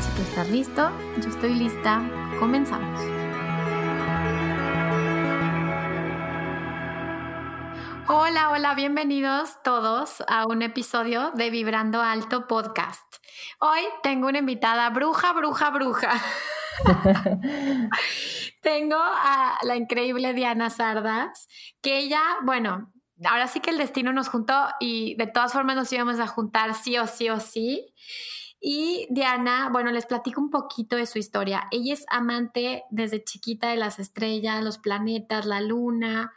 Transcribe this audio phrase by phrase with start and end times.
[0.00, 0.90] Si tú estás listo,
[1.22, 2.02] yo estoy lista,
[2.38, 3.00] comenzamos.
[8.08, 13.16] Hola, hola, bienvenidos todos a un episodio de Vibrando Alto Podcast.
[13.58, 16.12] Hoy tengo una invitada bruja, bruja, bruja.
[18.62, 21.48] tengo a la increíble Diana Sardas,
[21.80, 22.92] que ella, bueno,
[23.24, 26.74] ahora sí que el destino nos juntó y de todas formas nos íbamos a juntar
[26.74, 27.94] sí o sí o sí.
[28.60, 31.68] Y Diana, bueno, les platico un poquito de su historia.
[31.70, 36.32] Ella es amante desde chiquita de las estrellas, los planetas, la luna,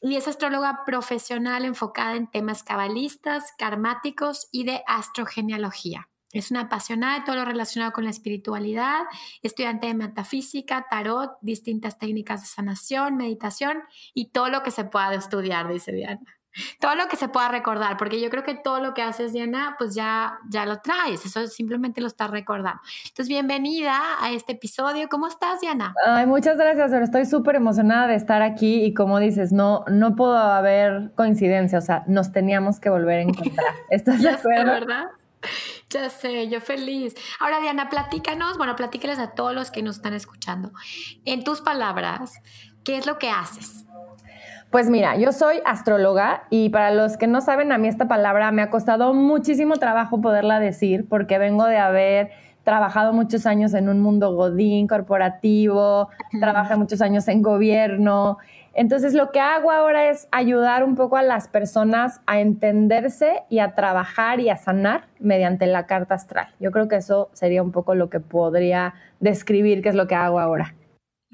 [0.00, 6.08] y es astróloga profesional enfocada en temas cabalistas, karmáticos y de astrogenealogía.
[6.32, 9.00] Es una apasionada de todo lo relacionado con la espiritualidad,
[9.42, 13.82] estudiante de metafísica, tarot, distintas técnicas de sanación, meditación
[14.14, 16.37] y todo lo que se pueda estudiar, dice Diana
[16.80, 19.76] todo lo que se pueda recordar, porque yo creo que todo lo que haces, Diana,
[19.78, 22.80] pues ya, ya lo traes, eso simplemente lo estás recordando.
[23.04, 25.08] Entonces, bienvenida a este episodio.
[25.08, 25.94] ¿Cómo estás, Diana?
[26.06, 30.16] Ay, muchas gracias, pero estoy súper emocionada de estar aquí y como dices, no, no
[30.16, 33.74] puedo haber coincidencia, o sea, nos teníamos que volver a encontrar.
[33.90, 34.72] ¿Estás de acuerdo?
[34.72, 35.06] ¿verdad?
[35.90, 37.14] Ya sé, yo feliz.
[37.40, 40.72] Ahora, Diana, platícanos, bueno, platícales a todos los que nos están escuchando.
[41.24, 42.40] En tus palabras,
[42.84, 43.86] ¿qué es lo que haces?
[44.70, 48.52] Pues mira, yo soy astróloga y para los que no saben, a mí esta palabra
[48.52, 52.30] me ha costado muchísimo trabajo poderla decir porque vengo de haber
[52.64, 58.36] trabajado muchos años en un mundo godín, corporativo, trabajé muchos años en gobierno.
[58.74, 63.60] Entonces lo que hago ahora es ayudar un poco a las personas a entenderse y
[63.60, 66.48] a trabajar y a sanar mediante la carta astral.
[66.60, 70.14] Yo creo que eso sería un poco lo que podría describir qué es lo que
[70.14, 70.74] hago ahora.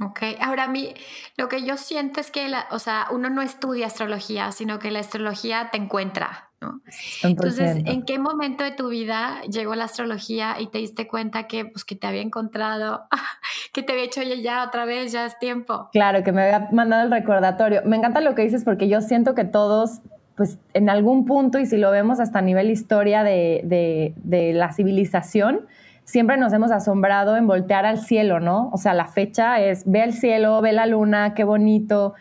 [0.00, 0.92] Ok, ahora a mí
[1.36, 4.90] lo que yo siento es que, la, o sea, uno no estudia astrología, sino que
[4.90, 6.80] la astrología te encuentra, ¿no?
[7.22, 11.66] Entonces, ¿en qué momento de tu vida llegó la astrología y te diste cuenta que,
[11.66, 13.06] pues, que te había encontrado,
[13.72, 15.90] que te había hecho ya otra vez, ya es tiempo?
[15.92, 17.82] Claro, que me había mandado el recordatorio.
[17.84, 20.00] Me encanta lo que dices porque yo siento que todos
[20.36, 24.52] pues en algún punto, y si lo vemos hasta a nivel historia de, de, de
[24.52, 25.68] la civilización,
[26.04, 28.70] siempre nos hemos asombrado en voltear al cielo, ¿no?
[28.72, 32.14] O sea, la fecha es ve al cielo, ve la luna, qué bonito.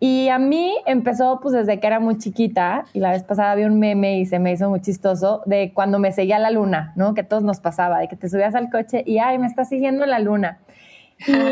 [0.00, 3.64] Y a mí empezó pues desde que era muy chiquita y la vez pasada vi
[3.64, 7.14] un meme y se me hizo muy chistoso de cuando me seguía la luna, ¿no?
[7.14, 10.06] Que todos nos pasaba, de que te subías al coche y ay, me está siguiendo
[10.06, 10.58] la luna.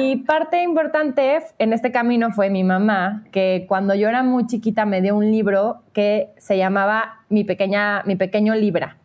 [0.01, 4.85] Y parte importante en este camino fue mi mamá, que cuando yo era muy chiquita
[4.85, 8.99] me dio un libro que se llamaba Mi pequeña mi pequeño Libra.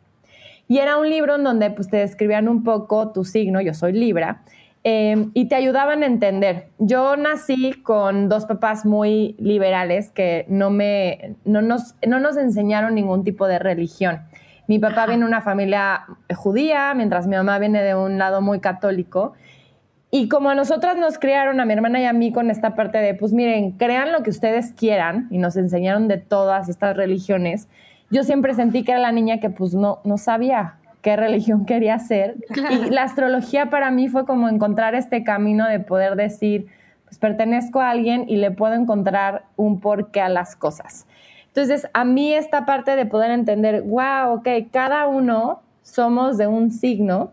[0.67, 3.93] Y era un libro en donde pues, te describían un poco tu signo, yo soy
[3.93, 4.41] Libra,
[4.83, 6.69] em, y te ayudaban a entender.
[6.77, 12.95] Yo nací con dos papás muy liberales que no, me, no, nos, no nos enseñaron
[12.95, 14.21] ningún tipo de religión.
[14.67, 16.05] Mi papá viene de una familia
[16.35, 19.33] judía, mientras mi mamá viene de un lado muy católico.
[20.11, 22.97] Y como a nosotras nos criaron, a mi hermana y a mí, con esta parte
[22.97, 27.69] de, pues miren, crean lo que ustedes quieran, y nos enseñaron de todas estas religiones,
[28.09, 31.99] yo siempre sentí que era la niña que pues no, no sabía qué religión quería
[31.99, 32.35] ser.
[32.71, 36.67] Y la astrología para mí fue como encontrar este camino de poder decir,
[37.05, 41.05] pues pertenezco a alguien y le puedo encontrar un porqué a las cosas.
[41.47, 46.71] Entonces, a mí esta parte de poder entender, wow, ok, cada uno somos de un
[46.71, 47.31] signo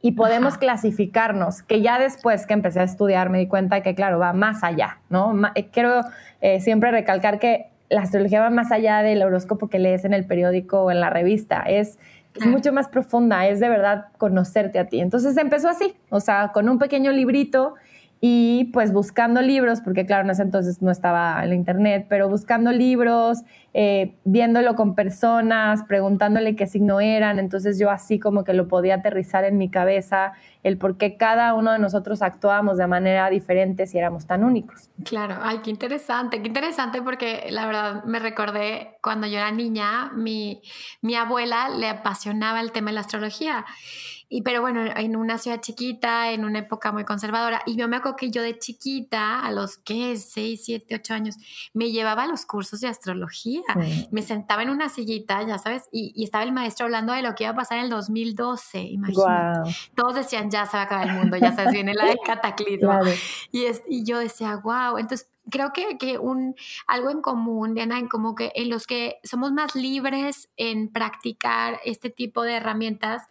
[0.00, 4.18] y podemos clasificarnos, que ya después que empecé a estudiar me di cuenta que, claro,
[4.18, 5.34] va más allá, ¿no?
[5.54, 6.00] Eh, quiero
[6.40, 10.26] eh, siempre recalcar que la astrología va más allá del horóscopo que lees en el
[10.26, 11.98] periódico o en la revista, es,
[12.34, 12.46] es ah.
[12.46, 15.00] mucho más profunda, es de verdad conocerte a ti.
[15.00, 17.74] Entonces empezó así, o sea, con un pequeño librito
[18.20, 22.72] y pues buscando libros, porque claro, en ese entonces no estaba en internet, pero buscando
[22.72, 23.42] libros,
[23.74, 28.96] eh, viéndolo con personas, preguntándole qué signo eran, entonces yo así como que lo podía
[28.96, 30.32] aterrizar en mi cabeza
[30.64, 34.90] el por qué cada uno de nosotros actuábamos de manera diferente si éramos tan únicos.
[35.04, 40.10] Claro, ay, qué interesante, qué interesante porque la verdad me recordé cuando yo era niña,
[40.14, 40.60] mi,
[41.00, 43.64] mi abuela le apasionaba el tema de la astrología
[44.30, 47.62] y pero bueno, en una ciudad chiquita, en una época muy conservadora.
[47.64, 51.36] Y yo me acuerdo que yo de chiquita, a los que 6, 7, 8 años,
[51.72, 53.62] me llevaba a los cursos de astrología.
[54.10, 57.44] Me sentaba en una sillita, ya sabes, y, estaba el maestro hablando de lo que
[57.44, 59.70] iba a pasar en el 2012, imagínate.
[59.94, 63.00] Todos decían, ya se va a acabar el mundo, ya sabes, viene la de cataclismo.
[63.50, 64.98] Y, es, y yo decía, wow.
[64.98, 66.54] Entonces, creo que, que, un,
[66.86, 71.80] algo en común, Diana, en como que en los que somos más libres en practicar
[71.84, 73.22] este tipo de herramientas,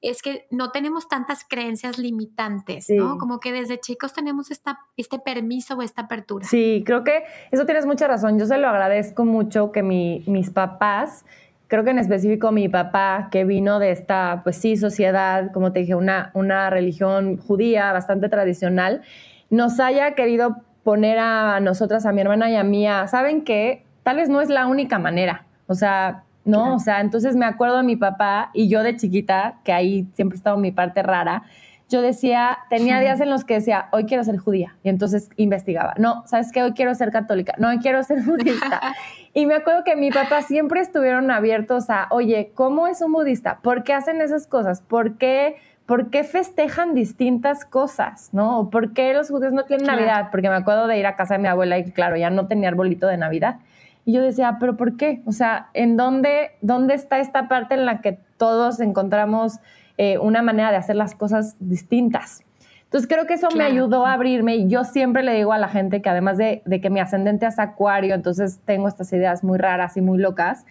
[0.00, 3.18] es que no tenemos tantas creencias limitantes, ¿no?
[3.18, 6.46] Como que desde chicos tenemos esta, este permiso o esta apertura.
[6.46, 8.38] Sí, creo que eso tienes mucha razón.
[8.38, 11.24] Yo se lo agradezco mucho que mi, mis papás
[11.68, 15.80] creo que en específico mi papá, que vino de esta, pues sí, sociedad, como te
[15.80, 19.02] dije, una, una religión judía bastante tradicional,
[19.50, 20.56] nos haya querido
[20.86, 23.82] poner a nosotras, a mi hermana y a mí, ¿saben qué?
[24.04, 25.44] Tal vez no es la única manera.
[25.66, 29.56] O sea, no, o sea, entonces me acuerdo de mi papá y yo de chiquita,
[29.64, 31.42] que ahí siempre estaba mi parte rara,
[31.88, 34.76] yo decía, tenía días en los que decía, hoy quiero ser judía.
[34.84, 35.94] Y entonces investigaba.
[35.98, 36.62] No, ¿sabes qué?
[36.62, 37.54] Hoy quiero ser católica.
[37.58, 38.80] No, hoy quiero ser budista.
[39.34, 43.58] y me acuerdo que mi papá siempre estuvieron abiertos a, oye, ¿cómo es un budista?
[43.60, 44.82] ¿Por qué hacen esas cosas?
[44.82, 45.56] ¿Por qué
[45.86, 48.30] ¿por qué festejan distintas cosas?
[48.32, 48.68] ¿No?
[48.70, 50.28] ¿Por qué los judíos no tienen Navidad?
[50.30, 52.68] Porque me acuerdo de ir a casa de mi abuela y claro, ya no tenía
[52.68, 53.56] arbolito de Navidad.
[54.04, 55.22] Y yo decía, ¿pero por qué?
[55.26, 59.58] O sea, ¿en dónde, dónde está esta parte en la que todos encontramos
[59.98, 62.42] eh, una manera de hacer las cosas distintas?
[62.84, 65.68] Entonces creo que eso me ayudó a abrirme y yo siempre le digo a la
[65.68, 69.58] gente que además de, de que mi ascendente es acuario, entonces tengo estas ideas muy
[69.58, 70.66] raras y muy locas,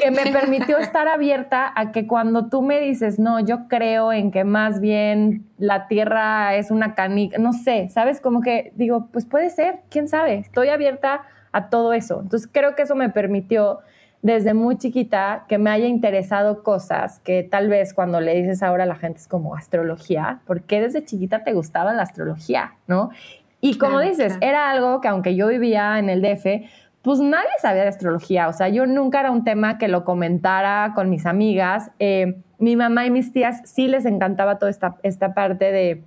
[0.00, 4.30] que me permitió estar abierta a que cuando tú me dices, no, yo creo en
[4.30, 8.20] que más bien la tierra es una canica, no sé, ¿sabes?
[8.20, 12.20] Como que digo, pues puede ser, quién sabe, estoy abierta a todo eso.
[12.22, 13.80] Entonces creo que eso me permitió
[14.22, 18.84] desde muy chiquita que me haya interesado cosas que tal vez cuando le dices ahora
[18.84, 22.74] a la gente es como astrología, ¿por qué desde chiquita te gustaba la astrología?
[22.86, 23.10] ¿No?
[23.62, 26.46] Y como dices, era algo que aunque yo vivía en el DF,
[27.02, 30.92] pues nadie sabía de astrología, o sea, yo nunca era un tema que lo comentara
[30.94, 31.90] con mis amigas.
[31.98, 36.04] Eh, mi mamá y mis tías sí les encantaba toda esta, esta parte de,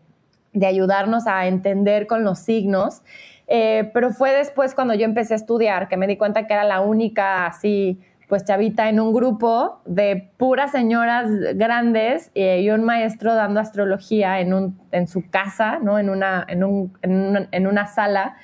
[0.53, 3.01] de ayudarnos a entender con los signos,
[3.47, 6.63] eh, pero fue después cuando yo empecé a estudiar que me di cuenta que era
[6.63, 7.99] la única así
[8.29, 14.39] pues chavita en un grupo de puras señoras grandes eh, y un maestro dando astrología
[14.39, 15.99] en, un, en su casa, ¿no?
[15.99, 18.37] en, una, en, un, en, una, en una sala.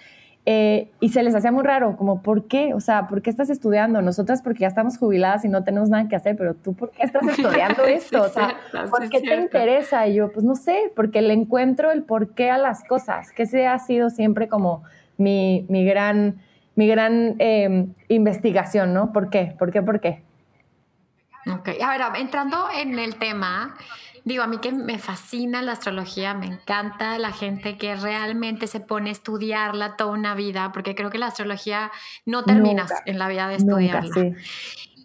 [0.52, 2.74] Eh, y se les hacía muy raro, como, ¿por qué?
[2.74, 4.02] O sea, ¿por qué estás estudiando?
[4.02, 7.04] Nosotras porque ya estamos jubiladas y no tenemos nada que hacer, pero tú, ¿por qué
[7.04, 8.24] estás estudiando esto?
[8.24, 8.56] O sea,
[8.90, 10.08] ¿por qué te interesa?
[10.08, 13.68] Y yo, pues no sé, porque le encuentro el porqué a las cosas, que ese
[13.68, 14.82] ha sido siempre como
[15.18, 16.42] mi, mi gran,
[16.74, 19.14] mi gran em, investigación, ¿no?
[19.14, 19.54] ¿Por qué?
[19.60, 19.84] ¿Por qué?
[19.84, 20.24] ¿Por qué?
[21.46, 23.76] Ok, a ver, entrando en el tema,
[24.30, 28.80] Digo, a mí que me fascina la astrología, me encanta la gente que realmente se
[28.80, 31.92] pone a estudiarla toda una vida, porque creo que la astrología
[32.28, 34.36] no termina en la vida de estudiarla.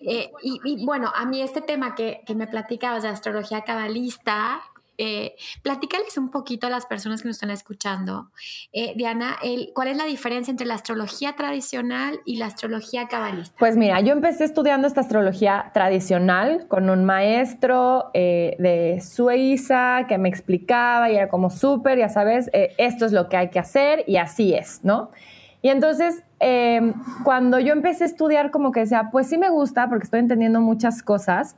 [0.06, 4.60] Eh, y, bueno, a mí este tema que, que me platicabas de astrología cabalista,
[4.96, 8.30] eh, platícales un poquito a las personas que nos están escuchando,
[8.72, 9.36] eh, Diana,
[9.74, 13.54] ¿cuál es la diferencia entre la astrología tradicional y la astrología cabalista?
[13.58, 20.18] Pues mira, yo empecé estudiando esta astrología tradicional con un maestro eh, de Suiza que
[20.18, 24.04] me explicaba y era como súper, ya sabes, esto es lo que hay que hacer
[24.06, 25.10] y así es, ¿no?
[25.62, 26.22] Y entonces,
[27.24, 30.60] cuando yo empecé a estudiar, como que decía, pues sí me gusta porque estoy entendiendo
[30.60, 31.56] muchas cosas,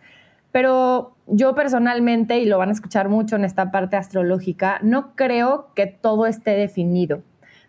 [0.57, 5.69] pero yo personalmente, y lo van a escuchar mucho en esta parte astrológica, no creo
[5.75, 7.21] que todo esté definido.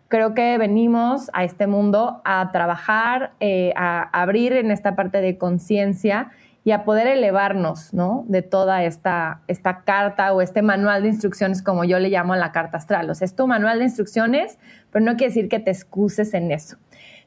[0.08, 5.36] Creo que venimos a este mundo a trabajar, eh, a abrir en esta parte de
[5.36, 6.30] conciencia
[6.64, 8.24] y a poder elevarnos ¿no?
[8.26, 12.36] de toda esta, esta carta o este manual de instrucciones, como yo le llamo a
[12.38, 13.10] la carta astral.
[13.10, 14.58] O sea, es tu manual de instrucciones,
[14.90, 16.78] pero no quiere decir que te excuses en eso.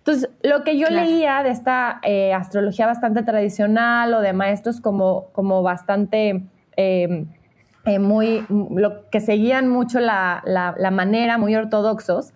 [0.01, 5.27] Entonces, lo que yo leía de esta eh, astrología bastante tradicional o de maestros como,
[5.31, 6.43] como bastante...
[6.75, 7.27] Em,
[7.83, 12.31] eh, muy, lo que seguían mucho la, la, manera, muy ortodoxos,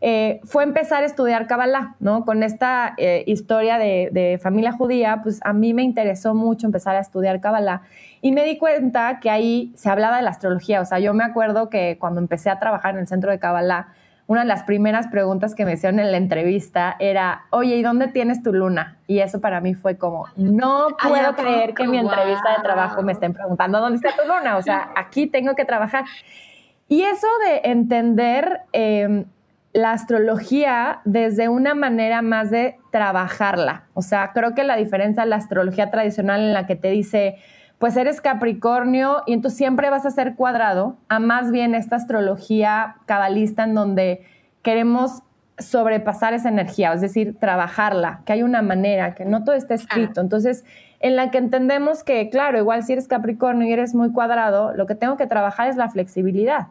[0.00, 2.24] eh, fue empezar a estudiar Kabbalah, ¿no?
[2.24, 2.94] Con esta
[3.26, 7.82] historia de, de, familia judía, pues a mí me interesó mucho empezar a estudiar Kabbalah.
[8.22, 11.24] Y me di cuenta que ahí se hablaba de la astrología, o sea, yo me
[11.24, 13.88] acuerdo que cuando empecé a trabajar en el centro de Kabbalah,
[14.26, 18.08] una de las primeras preguntas que me hicieron en la entrevista era, oye, ¿y dónde
[18.08, 18.98] tienes tu luna?
[19.06, 23.02] Y eso para mí fue como, no puedo creer que en mi entrevista de trabajo
[23.02, 24.56] me estén preguntando, ¿dónde está tu luna?
[24.56, 26.04] O sea, aquí tengo que trabajar.
[26.88, 29.26] Y eso de entender em,
[29.72, 33.84] la astrología desde una manera más de trabajarla.
[33.94, 37.36] O sea, creo que la diferencia de la astrología tradicional en la que te dice,
[37.78, 42.96] pues eres Capricornio y entonces siempre vas a ser cuadrado, a más bien esta astrología
[43.06, 44.24] cabalista en donde
[44.62, 45.22] queremos
[45.58, 50.20] sobrepasar esa energía, es decir, trabajarla, que hay una manera, que no todo está escrito.
[50.20, 50.64] Entonces,
[51.00, 54.86] en la que entendemos que, claro, igual si eres Capricornio y eres muy cuadrado, lo
[54.86, 56.68] que tengo que trabajar es la flexibilidad,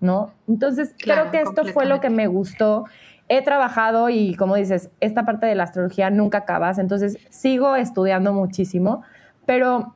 [0.00, 0.30] ¿no?
[0.48, 2.86] Entonces, creo que esto fue lo que me gustó.
[3.28, 8.32] He trabajado y, como dices, esta parte de la astrología nunca acabas, entonces sigo estudiando
[8.32, 9.02] muchísimo,
[9.46, 9.94] pero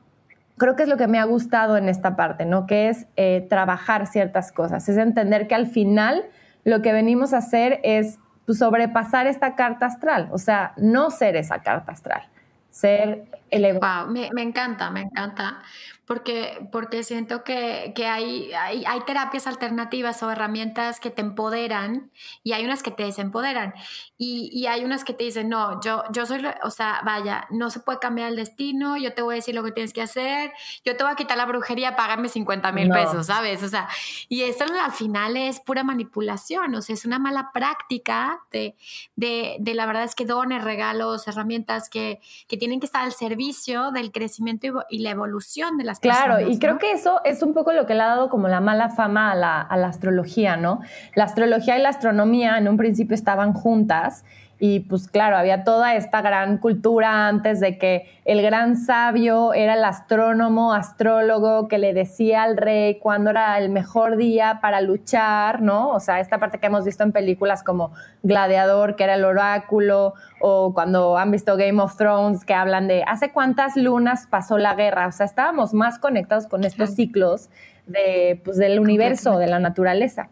[0.59, 2.67] creo que es lo que me ha gustado en esta parte, ¿no?
[2.67, 6.25] Que es eh, trabajar ciertas cosas, es entender que al final
[6.63, 11.35] lo que venimos a hacer es pues, sobrepasar esta carta astral, o sea, no ser
[11.35, 12.21] esa carta astral,
[12.69, 15.61] ser Wow, me, me encanta, me encanta
[16.09, 22.09] porque, porque siento que, que hay, hay, hay, terapias alternativas o herramientas que te empoderan
[22.41, 23.75] y hay unas que te desempoderan.
[24.17, 27.69] Y, y, hay unas que te dicen, no, yo, yo soy, o sea, vaya, no
[27.69, 30.51] se puede cambiar el destino, yo te voy a decir lo que tienes que hacer,
[30.83, 33.61] yo te voy a quitar la brujería, págame 50 mil pesos, ¿sabes?
[33.61, 33.87] O sea,
[34.29, 38.75] y esto al final es pura manipulación, o sea, es una mala práctica de,
[39.15, 43.13] de, de la verdad es que dones, regalos, herramientas que, que tienen que estar al
[43.13, 43.38] servicio
[43.93, 47.71] del crecimiento y, la evolución de las Claro, y creo que eso es un poco
[47.71, 50.81] lo que le ha dado como la mala fama a la, a la astrología, ¿no?
[51.15, 54.25] La astrología y la astronomía en un principio estaban juntas
[54.61, 59.75] y pues claro, había toda esta gran cultura antes de que el gran sabio era
[59.75, 65.61] el astrónomo, astrólogo que le decía al rey cuándo era el mejor día para luchar,
[65.61, 65.91] ¿no?
[65.91, 70.13] O sea, esta parte que hemos visto en películas como Gladiador, que era el oráculo,
[70.41, 74.75] o cuando han visto Game of Thrones, que hablan de hace cuántas lunas pasó la
[74.75, 75.07] guerra.
[75.07, 77.49] O sea, estábamos más conectados con estos ciclos
[77.87, 80.29] de, pues, del universo, de la naturaleza.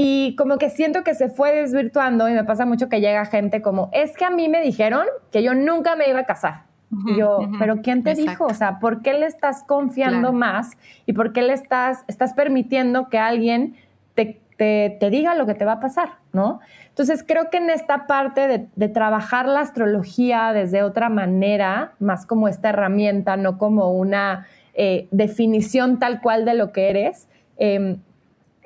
[0.00, 3.60] Y como que siento que se fue desvirtuando y me pasa mucho que llega gente
[3.60, 6.66] como, es que a mí me dijeron que yo nunca me iba a casar.
[7.04, 8.46] y yo, pero ¿quién te dijo?
[8.46, 13.08] O sea, ¿por qué le estás confiando más y por qué le estás, estás permitiendo
[13.08, 13.74] que alguien
[14.14, 16.60] te, te, te, diga lo que te va a pasar, ¿no?
[16.90, 22.24] Entonces creo que en esta parte de, de, trabajar la astrología desde otra manera, más
[22.24, 27.26] como esta herramienta, no como una eh, definición tal cual de lo que eres,
[27.56, 27.96] eh,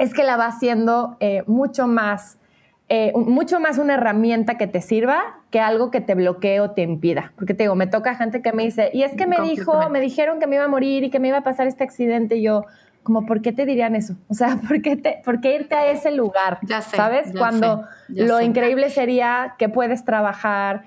[0.02, 2.38] es que la va haciendo eh, mucho más,
[2.88, 6.82] eh, mucho más una herramienta que te sirva que algo que te bloquee o te
[6.82, 7.32] impida.
[7.37, 10.00] Porque te digo, me toca gente que me dice, y es que me dijo, me
[10.00, 12.37] dijeron que me iba a morir y que me iba a pasar este accidente.
[12.37, 12.64] Y yo,
[13.04, 14.14] como, ¿por qué te dirían eso?
[14.28, 16.59] O sea, ¿por qué, te, por qué irte a ese lugar?
[16.62, 17.32] Ya sé, ¿Sabes?
[17.32, 18.44] ya Cuando sé, ya lo sé.
[18.44, 20.82] increíble sería que puedes trabajar,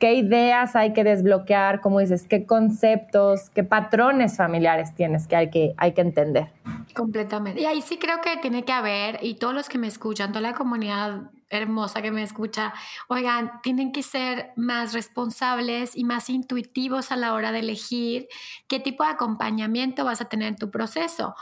[0.00, 5.50] qué, ideas hay que desbloquear, como dices, qué conceptos, qué patrones familiares tienes que hay
[5.50, 6.48] que, hay que entender.
[6.94, 7.60] Completamente.
[7.60, 10.40] Y ahí sí creo que tiene que haber, y todos los que me escuchan, toda
[10.40, 12.72] la comunidad hermosa que me escucha,
[13.08, 18.28] oigan, tienen que ser más responsables y más intuitivos a la hora de elegir
[18.68, 21.34] qué tipo de acompañamiento vas a tener en tu proceso.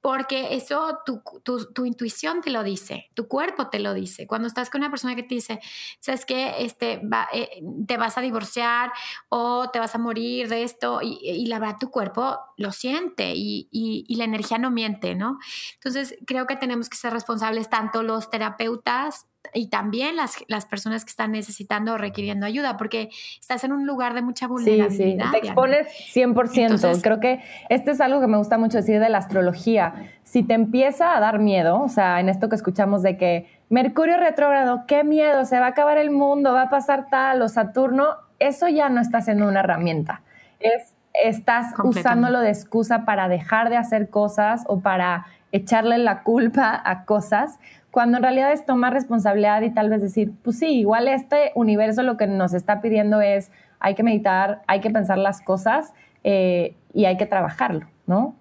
[0.00, 4.26] Porque eso tu, tu, tu, intuición te lo dice, tu cuerpo te lo dice.
[4.26, 5.60] Cuando estás con una persona que te dice,
[6.00, 8.92] sabes que este, va, eh, te vas a divorciar
[9.28, 13.34] o te vas a morir de esto, y, y la verdad tu cuerpo lo siente
[13.34, 15.38] y, y, y, la energía no miente, ¿no?
[15.74, 21.04] Entonces creo que tenemos que ser responsables tanto los terapeutas y también las, las personas
[21.04, 25.26] que están necesitando o requiriendo ayuda, porque estás en un lugar de mucha vulnerabilidad.
[25.26, 26.56] Sí, sí, te expones 100%.
[26.56, 30.10] Entonces, Creo que este es algo que me gusta mucho decir de la astrología.
[30.22, 34.16] Si te empieza a dar miedo, o sea, en esto que escuchamos de que Mercurio
[34.16, 38.16] retrógrado, qué miedo, se va a acabar el mundo, va a pasar tal, o Saturno,
[38.38, 40.22] eso ya no está siendo una herramienta.
[40.58, 40.94] Es,
[41.24, 47.04] estás usándolo de excusa para dejar de hacer cosas o para echarle la culpa a
[47.04, 47.58] cosas
[47.90, 52.02] cuando en realidad es tomar responsabilidad y tal vez decir, pues sí, igual este universo
[52.02, 55.92] lo que nos está pidiendo es, hay que meditar, hay que pensar las cosas
[56.22, 58.34] eh, y hay que trabajarlo, ¿no?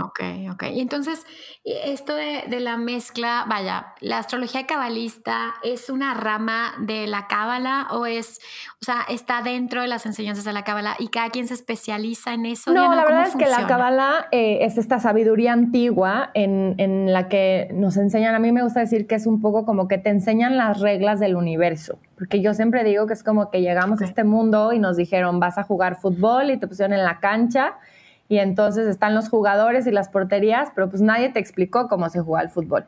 [0.00, 0.20] Ok,
[0.52, 0.64] ok.
[0.72, 1.26] Y entonces,
[1.64, 7.88] esto de, de, la mezcla, vaya, ¿la astrología cabalista es una rama de la cábala
[7.90, 8.38] o es,
[8.80, 12.34] o sea, está dentro de las enseñanzas de la cábala y cada quien se especializa
[12.34, 12.72] en eso?
[12.72, 13.56] No, la verdad es funciona?
[13.56, 18.38] que la cábala eh, es esta sabiduría antigua en, en la que nos enseñan, a
[18.38, 21.34] mí me gusta decir que es un poco como que te enseñan las reglas del
[21.34, 24.06] universo, porque yo siempre digo que es como que llegamos okay.
[24.06, 27.18] a este mundo y nos dijeron, vas a jugar fútbol y te pusieron en la
[27.18, 27.74] cancha
[28.28, 32.20] y entonces están los jugadores y las porterías, pero pues nadie te explicó cómo se
[32.20, 32.86] juega el fútbol.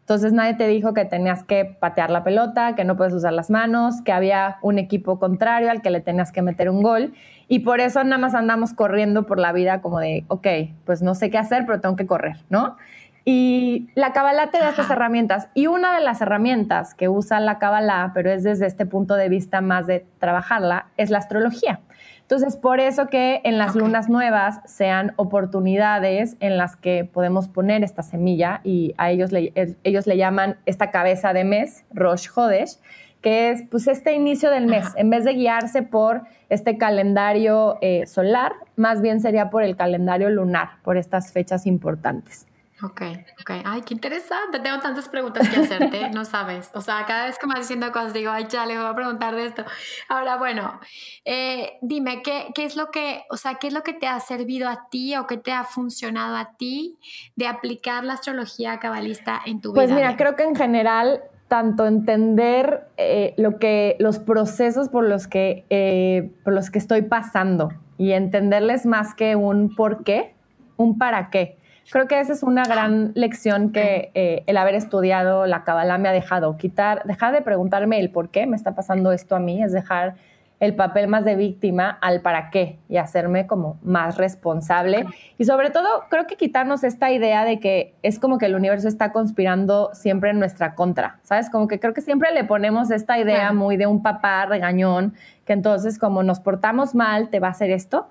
[0.00, 3.50] Entonces nadie te dijo que tenías que patear la pelota, que no puedes usar las
[3.50, 7.14] manos, que había un equipo contrario al que le tenías que meter un gol.
[7.46, 10.46] Y por eso nada más andamos corriendo por la vida como de, ok,
[10.84, 12.76] pues no sé qué hacer, pero tengo que correr, ¿no?
[13.24, 15.48] Y la Kabbalah te da estas herramientas.
[15.54, 19.28] Y una de las herramientas que usa la Kabbalah, pero es desde este punto de
[19.28, 21.80] vista más de trabajarla, es la astrología.
[22.22, 27.84] Entonces, por eso que en las lunas nuevas sean oportunidades en las que podemos poner
[27.84, 29.52] esta semilla y a ellos le,
[29.84, 32.78] ellos le llaman esta cabeza de mes, Rosh Hodesh,
[33.20, 34.86] que es pues este inicio del mes.
[34.96, 40.30] En vez de guiarse por este calendario eh, solar, más bien sería por el calendario
[40.30, 42.46] lunar, por estas fechas importantes.
[42.84, 43.02] Ok,
[43.40, 43.50] ok.
[43.64, 44.58] Ay, qué interesante.
[44.58, 46.70] Tengo tantas preguntas que hacerte, no sabes.
[46.74, 48.94] O sea, cada vez que me vas diciendo cosas, digo, ay, ya le voy a
[48.94, 49.64] preguntar de esto.
[50.08, 50.80] Ahora, bueno,
[51.24, 54.18] eh, dime, ¿qué, ¿qué, es lo que, o sea, qué es lo que te ha
[54.18, 56.98] servido a ti o qué te ha funcionado a ti
[57.36, 59.96] de aplicar la astrología cabalista en tu pues vida?
[59.96, 65.28] Pues mira, creo que en general, tanto entender eh, lo que, los procesos por los
[65.28, 70.34] que, eh, por los que estoy pasando y entenderles más que un por qué,
[70.76, 71.61] un para qué.
[71.90, 76.08] Creo que esa es una gran lección que eh, el haber estudiado la Kabbalah me
[76.08, 76.56] ha dejado.
[76.56, 80.14] Quitar, dejar de preguntarme el por qué me está pasando esto a mí, es dejar
[80.62, 85.06] el papel más de víctima al para qué y hacerme como más responsable.
[85.36, 88.86] Y sobre todo, creo que quitarnos esta idea de que es como que el universo
[88.86, 91.50] está conspirando siempre en nuestra contra, ¿sabes?
[91.50, 95.14] Como que creo que siempre le ponemos esta idea muy de un papá regañón,
[95.46, 98.08] que entonces como nos portamos mal, te va a hacer esto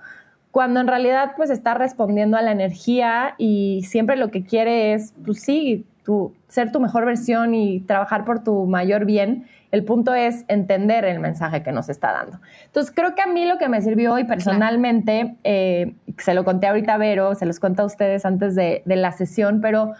[0.51, 5.13] cuando en realidad pues está respondiendo a la energía y siempre lo que quiere es,
[5.25, 9.47] pues sí, tu, ser tu mejor versión y trabajar por tu mayor bien.
[9.71, 12.39] El punto es entender el mensaje que nos está dando.
[12.65, 16.67] Entonces, creo que a mí lo que me sirvió hoy personalmente, eh, se lo conté
[16.67, 19.93] ahorita a Vero, se los cuento a ustedes antes de, de la sesión, pero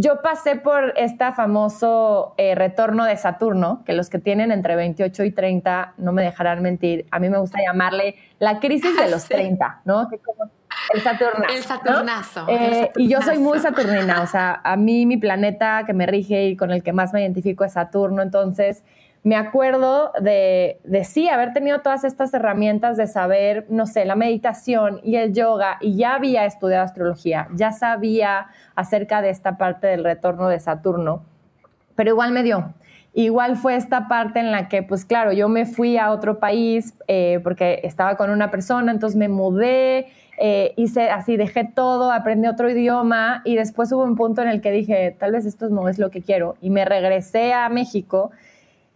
[0.00, 5.24] yo pasé por este famoso eh, retorno de Saturno, que los que tienen entre 28
[5.24, 7.06] y 30 no me dejarán mentir.
[7.10, 10.08] A mí me gusta llamarle la crisis de los 30, ¿no?
[10.08, 10.52] Que como
[10.94, 11.52] el Saturnazo.
[11.52, 15.94] El Saturnazo, eh, Y yo soy muy saturnina, o sea, a mí mi planeta que
[15.94, 18.84] me rige y con el que más me identifico es Saturno, entonces
[19.28, 25.00] me acuerdo de, sí, haber tenido todas estas herramientas de saber, no sé, la meditación
[25.04, 30.02] y el yoga, y ya había estudiado astrología, ya sabía acerca de esta parte del
[30.02, 31.24] retorno de Saturno,
[31.94, 32.72] pero igual me dio.
[33.12, 36.94] Igual fue esta parte en la que, pues claro, yo me fui a otro país
[37.06, 40.06] eh, porque estaba con una persona, entonces me mudé,
[40.38, 44.62] eh, hice así, dejé todo, aprendí otro idioma y después hubo un punto en el
[44.62, 48.30] que dije, tal vez esto no es lo que quiero y me regresé a México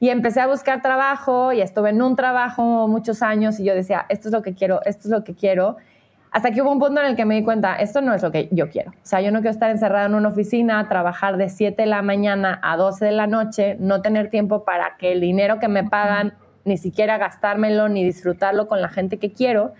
[0.03, 4.05] y empecé a buscar trabajo y estuve en un trabajo muchos años y yo decía,
[4.09, 5.77] esto es lo que quiero, esto es lo que quiero.
[6.33, 8.33] Hasta que hubo un punto en el que me di cuenta, esto no es lo
[8.33, 8.91] que yo quiero.
[8.91, 12.03] O sea, yo no quiero estar encerrada en una oficina, trabajar de 7 de la
[12.03, 15.85] mañana a 12 de la noche, no tener tiempo para que el dinero que me
[15.85, 16.35] pagan
[16.65, 19.73] ni siquiera gastármelo ni disfrutarlo con la gente que quiero.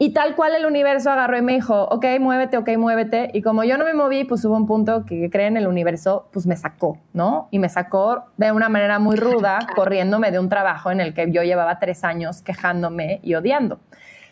[0.00, 3.30] Y tal cual el universo agarró y me dijo, ok, muévete, ok, muévete.
[3.34, 6.46] Y como yo no me moví, pues hubo un punto que creen el universo, pues
[6.46, 7.48] me sacó, ¿no?
[7.50, 11.32] Y me sacó de una manera muy ruda, corriéndome de un trabajo en el que
[11.32, 13.80] yo llevaba tres años quejándome y odiando.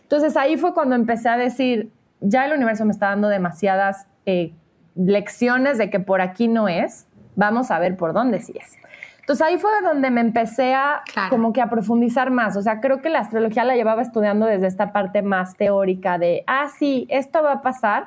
[0.03, 4.53] Entonces ahí fue cuando empecé a decir, ya el universo me está dando demasiadas eh,
[4.95, 8.77] lecciones de que por aquí no es, vamos a ver por dónde sí es.
[9.27, 12.57] Entonces ahí fue donde me empecé a como que a profundizar más.
[12.57, 16.45] O sea, creo que la astrología la llevaba estudiando desde esta parte más teórica de,
[16.47, 18.07] ah, sí, esto va a pasar,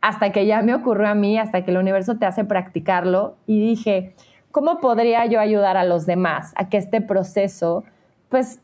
[0.00, 3.34] hasta que ya me ocurrió a mí, hasta que el universo te hace practicarlo.
[3.48, 4.14] Y dije,
[4.52, 7.82] ¿cómo podría yo ayudar a los demás a que este proceso,
[8.28, 8.60] pues,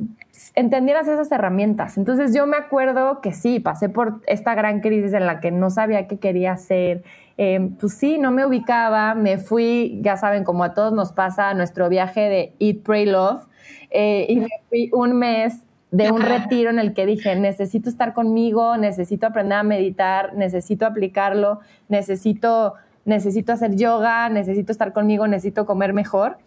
[0.55, 1.99] entendieras esas herramientas?
[1.99, 5.69] Entonces yo me acuerdo que sí, pasé por esta gran crisis en la que no
[5.69, 7.03] sabía qué quería hacer
[7.41, 11.55] Em, pues sí, no me ubicaba, me fui, ya saben, como a todos nos pasa,
[11.55, 13.47] nuestro viaje de Eat, Pray, Love,
[13.91, 18.13] eh, y me fui un mes de un retiro en el que dije, necesito estar
[18.13, 22.75] conmigo, necesito aprender a meditar, necesito aplicarlo, necesito,
[23.05, 26.39] necesito hacer yoga, necesito estar conmigo, necesito comer mejor.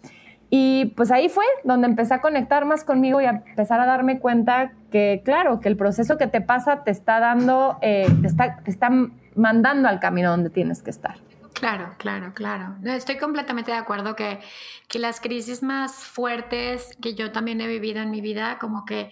[0.50, 4.20] Y pues ahí fue donde empecé a conectar más conmigo y a empezar a darme
[4.20, 8.58] cuenta que, claro, que el proceso que te pasa te está dando, eh, te, está,
[8.58, 8.90] te está
[9.36, 11.18] mandando al camino donde tienes que estar.
[11.54, 12.76] Claro, claro, claro.
[12.86, 14.40] Estoy completamente de acuerdo que,
[14.88, 19.12] que, las crisis más fuertes que yo también he vivido en mi vida, como que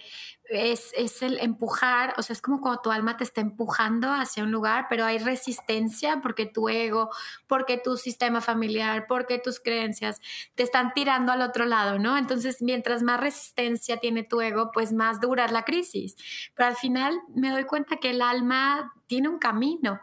[0.50, 4.42] es, es, el empujar, o sea, es como cuando tu alma te está empujando hacia
[4.42, 7.10] un lugar, pero hay resistencia porque tu ego,
[7.46, 10.20] porque tu sistema familiar, porque tus creencias
[10.56, 12.18] te están tirando al otro lado, ¿no?
[12.18, 16.16] Entonces, mientras más resistencia tiene tu ego, pues más dura la crisis.
[16.54, 19.98] Pero al final me doy cuenta que el alma tiene un camino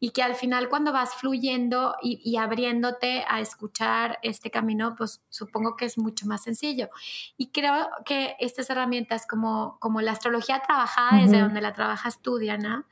[0.00, 5.76] y que al final cuando vas fluyendo y, abriéndote a escuchar este camino, pues supongo
[5.76, 6.88] que es mucho más sencillo.
[7.36, 12.86] Y creo que estas herramientas como la astrología trabajada desde donde la trabajas tú, Diana,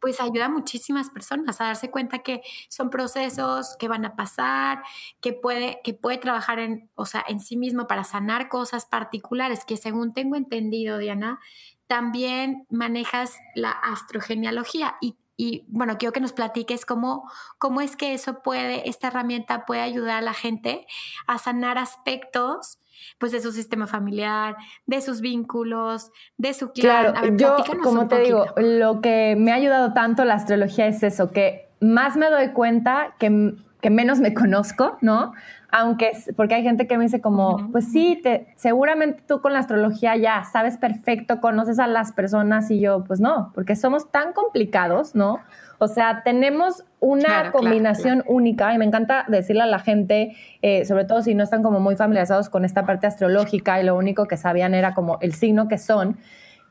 [0.00, 4.82] pues ayuda a muchísimas personas a darse cuenta que son procesos que van a pasar,
[5.20, 9.64] que puede, que puede trabajar en, o sea, en sí mismo para sanar cosas particulares
[9.64, 11.38] que según tengo entendido, Diana,
[11.86, 18.14] también manejas la astrogenealogía y, y, bueno, quiero que nos platiques cómo, cómo es que
[18.14, 20.86] eso puede, esta herramienta puede ayudar a la gente
[21.26, 22.78] a sanar aspectos
[23.18, 27.12] pues de su sistema familiar, de sus vínculos, de su clan.
[27.12, 31.32] Claro, yo como te digo, lo que me ha ayudado tanto la astrología es eso,
[31.32, 35.32] que más me doy cuenta que, que menos me conozco, ¿no?
[35.72, 39.60] aunque, porque hay gente que me dice como, pues sí, te, seguramente tú con la
[39.60, 44.32] astrología ya sabes perfecto, conoces a las personas y yo, pues no, porque somos tan
[44.32, 45.38] complicados, ¿no?
[45.78, 51.04] O sea, tenemos una combinación única y me encanta decirle a la gente, eh, sobre
[51.04, 54.36] todo si no están como muy familiarizados con esta parte astrológica y lo único que
[54.36, 56.18] sabían era como el signo que son,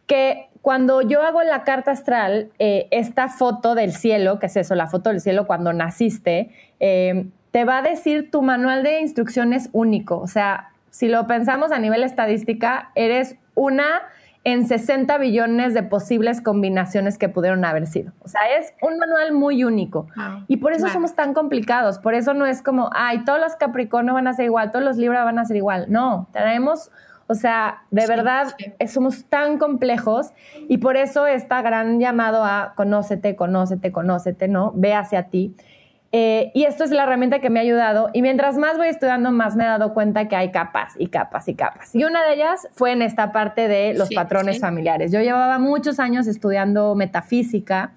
[0.05, 4.75] que cuando yo hago la carta astral, eh, esta foto del cielo, que es eso,
[4.75, 9.69] la foto del cielo cuando naciste, eh, te va a decir tu manual de instrucciones
[9.71, 10.19] único.
[10.19, 14.01] O sea, si lo pensamos a nivel estadística, eres una
[14.43, 18.13] en 60 billones de posibles combinaciones que pudieron haber sido.
[18.21, 20.07] O sea, es un manual muy único.
[20.47, 21.99] y por eso somos tan complicados.
[21.99, 24.97] Por eso no es como, ay, todos los Capricornio van a ser igual, todos los
[24.97, 25.87] Libra van a ser igual.
[25.89, 26.91] No, tenemos,
[27.31, 28.55] o sea, de verdad,
[28.87, 30.31] somos tan complejos
[30.67, 34.73] y por eso está gran llamado a conócete, conócete, conócete, ¿no?
[34.75, 35.55] Ve hacia ti.
[36.11, 38.09] Eh, y esto es la herramienta que me ha ayudado.
[38.13, 41.47] Y mientras más voy estudiando, más me he dado cuenta que hay capas y capas
[41.47, 41.93] y capas.
[41.93, 45.11] Y una de ellas fue en esta parte de los patrones familiares.
[45.11, 47.91] Yo llevaba muchos años estudiando metafísica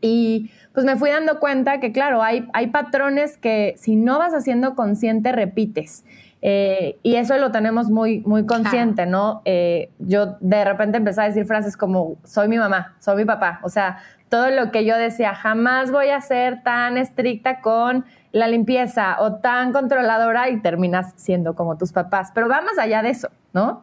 [0.00, 4.32] y pues me fui dando cuenta que, claro, hay, hay patrones que si no vas
[4.32, 6.06] haciendo consciente, repites.
[6.46, 9.40] Eh, y eso lo tenemos muy, muy consciente, ¿no?
[9.46, 13.60] Eh, yo de repente empecé a decir frases como, soy mi mamá, soy mi papá.
[13.62, 13.96] O sea,
[14.28, 19.36] todo lo que yo decía, jamás voy a ser tan estricta con la limpieza o
[19.36, 22.30] tan controladora y terminas siendo como tus papás.
[22.34, 23.82] Pero va más allá de eso, ¿no?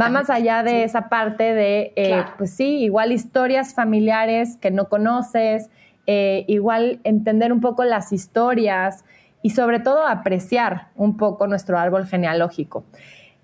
[0.00, 4.88] Va más allá de esa parte de, eh, pues sí, igual historias familiares que no
[4.88, 5.68] conoces,
[6.06, 9.04] eh, igual entender un poco las historias
[9.42, 12.84] y sobre todo apreciar un poco nuestro árbol genealógico.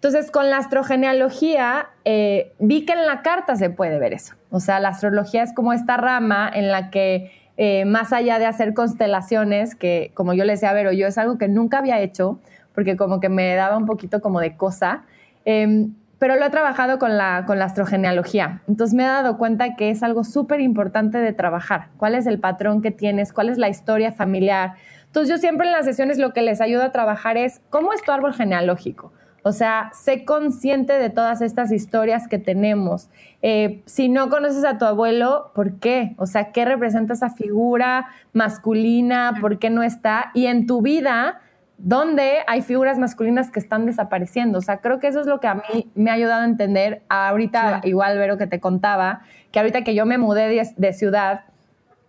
[0.04, 4.34] Entonces, con la astrogenealogía, eh, vi que en la carta se puede ver eso.
[4.50, 8.44] O sea, la astrología es como esta rama en la que, eh, más allá de
[8.44, 12.00] hacer constelaciones, que como yo le decía a Vero, yo es algo que nunca había
[12.00, 12.38] hecho,
[12.74, 15.04] porque como que me daba un poquito como de cosa,
[15.46, 18.60] em, pero lo he trabajado con la, con la astrogenealogía.
[18.68, 21.88] Entonces me he dado cuenta que es algo súper importante de trabajar.
[21.96, 23.32] ¿Cuál es el patrón que tienes?
[23.32, 24.74] ¿Cuál es la historia familiar?
[25.14, 28.02] Entonces yo siempre en las sesiones lo que les ayuda a trabajar es cómo es
[28.02, 29.12] tu árbol genealógico.
[29.44, 33.10] O sea, sé consciente de todas estas historias que tenemos.
[33.40, 36.16] Eh, si no conoces a tu abuelo, ¿por qué?
[36.18, 39.34] O sea, ¿qué representa esa figura masculina?
[39.40, 40.32] ¿Por qué no está?
[40.34, 41.42] Y en tu vida,
[41.78, 44.58] ¿dónde hay figuras masculinas que están desapareciendo?
[44.58, 47.02] O sea, creo que eso es lo que a mí me ha ayudado a entender.
[47.08, 49.20] Ahorita, igual, Vero, que te contaba,
[49.52, 51.44] que ahorita que yo me mudé de ciudad,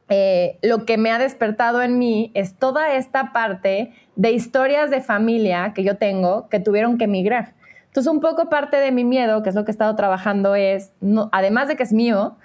[0.09, 5.01] eh, lo que me ha despertado en mí es toda esta parte de historias de
[5.01, 7.53] familia que yo tengo que tuvieron que emigrar.
[7.87, 10.91] Entonces, un poco parte de mi miedo, que es lo que he estado trabajando, es,
[11.31, 12.35] además de que es mío,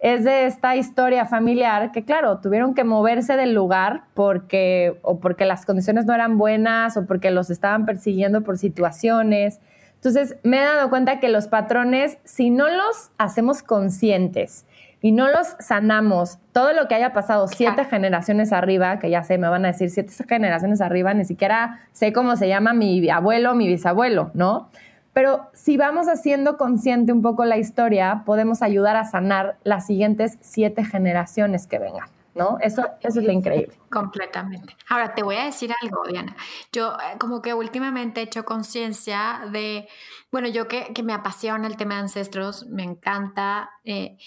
[0.00, 5.44] es de esta historia familiar que, claro, tuvieron que moverse del lugar porque, o porque
[5.44, 9.60] las condiciones no eran buenas o porque los estaban persiguiendo por situaciones.
[9.94, 14.66] Entonces, me he dado cuenta que los patrones, si no los hacemos conscientes,
[15.00, 19.38] y no los sanamos, todo lo que haya pasado siete generaciones arriba, que ya sé,
[19.38, 23.54] me van a decir siete generaciones arriba, ni siquiera sé cómo se llama mi abuelo,
[23.54, 24.68] mi bisabuelo, ¿no?
[25.12, 30.38] Pero si vamos haciendo consciente un poco la historia, podemos ayudar a sanar las siguientes
[30.40, 32.08] siete generaciones que vengan.
[32.38, 32.56] ¿no?
[32.60, 33.76] Eso, eso es lo increíble.
[33.90, 34.76] Completamente.
[34.88, 36.36] Ahora, te voy a decir algo, Diana.
[36.72, 39.88] Yo eh, como que últimamente he hecho conciencia de,
[40.30, 44.18] bueno, yo que, que, me apasiona el tema de ancestros, me encanta, eh,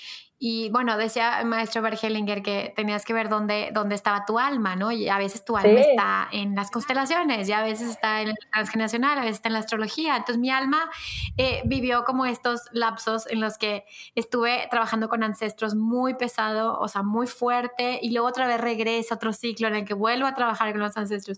[0.43, 4.75] y bueno, decía el maestro Bergelinger que tenías que ver dónde, dónde estaba tu alma,
[4.75, 4.91] ¿no?
[4.91, 8.35] Y a veces tu alma está en las constelaciones, y a veces está en el
[8.51, 10.17] transgeneracional, a veces está en la astrología.
[10.17, 10.89] Entonces mi alma
[11.37, 16.87] eh, vivió como estos lapsos en los que estuve trabajando con ancestros muy pesado, o
[16.87, 20.33] sea, muy fuerte, y luego otra vez regresa otro ciclo en el que vuelvo a
[20.33, 21.37] trabajar con los ancestros.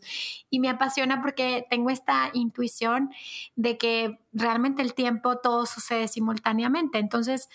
[0.49, 3.11] Y me apasiona porque tengo esta intuición
[3.57, 6.99] de que realmente el tiempo todo sucede simultáneamente.
[6.99, 7.49] Entonces,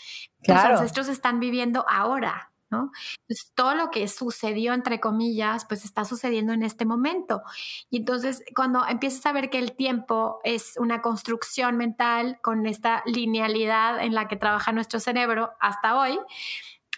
[0.46, 2.90] los ancestros están viviendo ahora, ¿no?
[3.26, 7.42] Pues todo lo que sucedió, entre comillas, pues está sucediendo en este momento.
[7.90, 13.02] Y entonces, cuando empiezas a ver que el tiempo es una construcción mental con esta
[13.06, 16.18] linealidad en la que trabaja nuestro cerebro hasta hoy,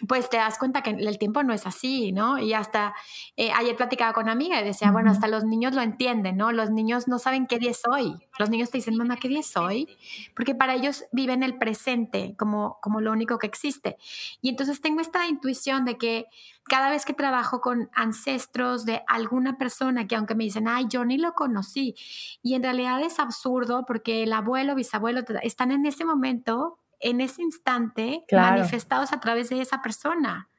[0.07, 2.39] pues te das cuenta que el tiempo no es así, ¿no?
[2.39, 2.93] Y hasta
[3.37, 6.51] eh, ayer platicaba con una amiga y decía, bueno, hasta los niños lo entienden, ¿no?
[6.51, 8.15] Los niños no saben qué día es hoy.
[8.39, 9.87] Los niños te dicen, mamá, ¿qué día es hoy?
[10.35, 13.97] Porque para ellos viven el presente como, como lo único que existe.
[14.41, 16.25] Y entonces tengo esta intuición de que
[16.63, 21.03] cada vez que trabajo con ancestros de alguna persona que aunque me dicen, ay, yo
[21.05, 21.95] ni lo conocí,
[22.41, 27.41] y en realidad es absurdo porque el abuelo, bisabuelo, están en ese momento en ese
[27.41, 30.49] instante manifestados a través de esa persona.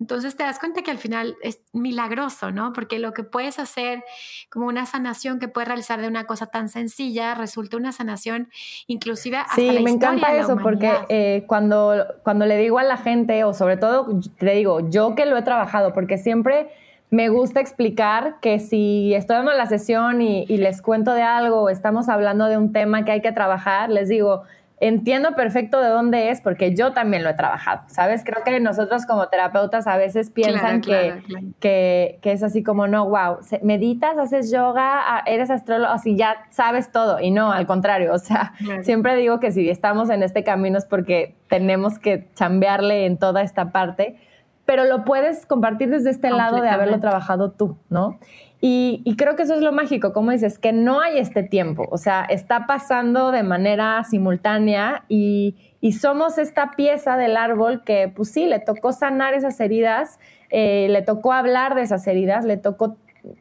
[0.00, 2.72] Entonces te das cuenta que al final es milagroso, ¿no?
[2.72, 4.02] Porque lo que puedes hacer
[4.50, 8.48] como una sanación que puedes realizar de una cosa tan sencilla resulta una sanación
[8.86, 13.44] inclusive hasta sí, me encanta eso porque eh, cuando, cuando le digo a la gente,
[13.44, 14.08] o sobre todo
[14.38, 16.70] te digo, yo que lo he trabajado, porque siempre
[17.10, 21.62] me gusta explicar que si estoy dando la sesión y, y les cuento de algo
[21.62, 24.44] o estamos hablando de un tema que hay que trabajar, les digo,
[24.80, 28.24] entiendo perfecto de dónde es porque yo también lo he trabajado, ¿sabes?
[28.24, 31.22] Creo que nosotros como terapeutas a veces piensan que,
[31.60, 36.90] Que, es así como, no, wow, meditas, haces yoga, ah, eres astrólogo, así ya sabes
[36.90, 37.20] todo.
[37.20, 40.86] Y no, al contrario, o sea, siempre digo que si estamos en este camino es
[40.86, 44.16] porque tenemos que chambearle en toda esta parte,
[44.64, 48.18] pero lo puedes compartir desde este lado de haberlo trabajado tú, ¿no?
[48.62, 51.96] Y, creo que eso es lo mágico, como dices, que no hay este tiempo, o
[51.96, 55.56] sea, está pasando de manera simultánea y,
[55.98, 60.20] somos esta pieza del árbol que, pues sí, le tocó sanar esas heridas,
[60.50, 62.98] eh, le tocó hablar de esas heridas, le tocó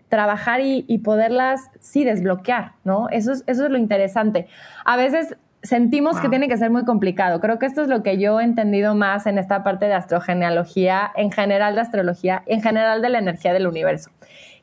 [0.08, 3.10] trabajar y, poderlas, sí, desbloquear, ¿no?
[3.10, 4.48] Eso es, eso es lo interesante.
[4.86, 7.42] A veces sentimos que tiene que ser muy complicado.
[7.42, 11.12] Creo que esto es lo que yo he entendido más en esta parte de astrogenealogía,
[11.18, 14.12] en general de astrología, en general de la energía del universo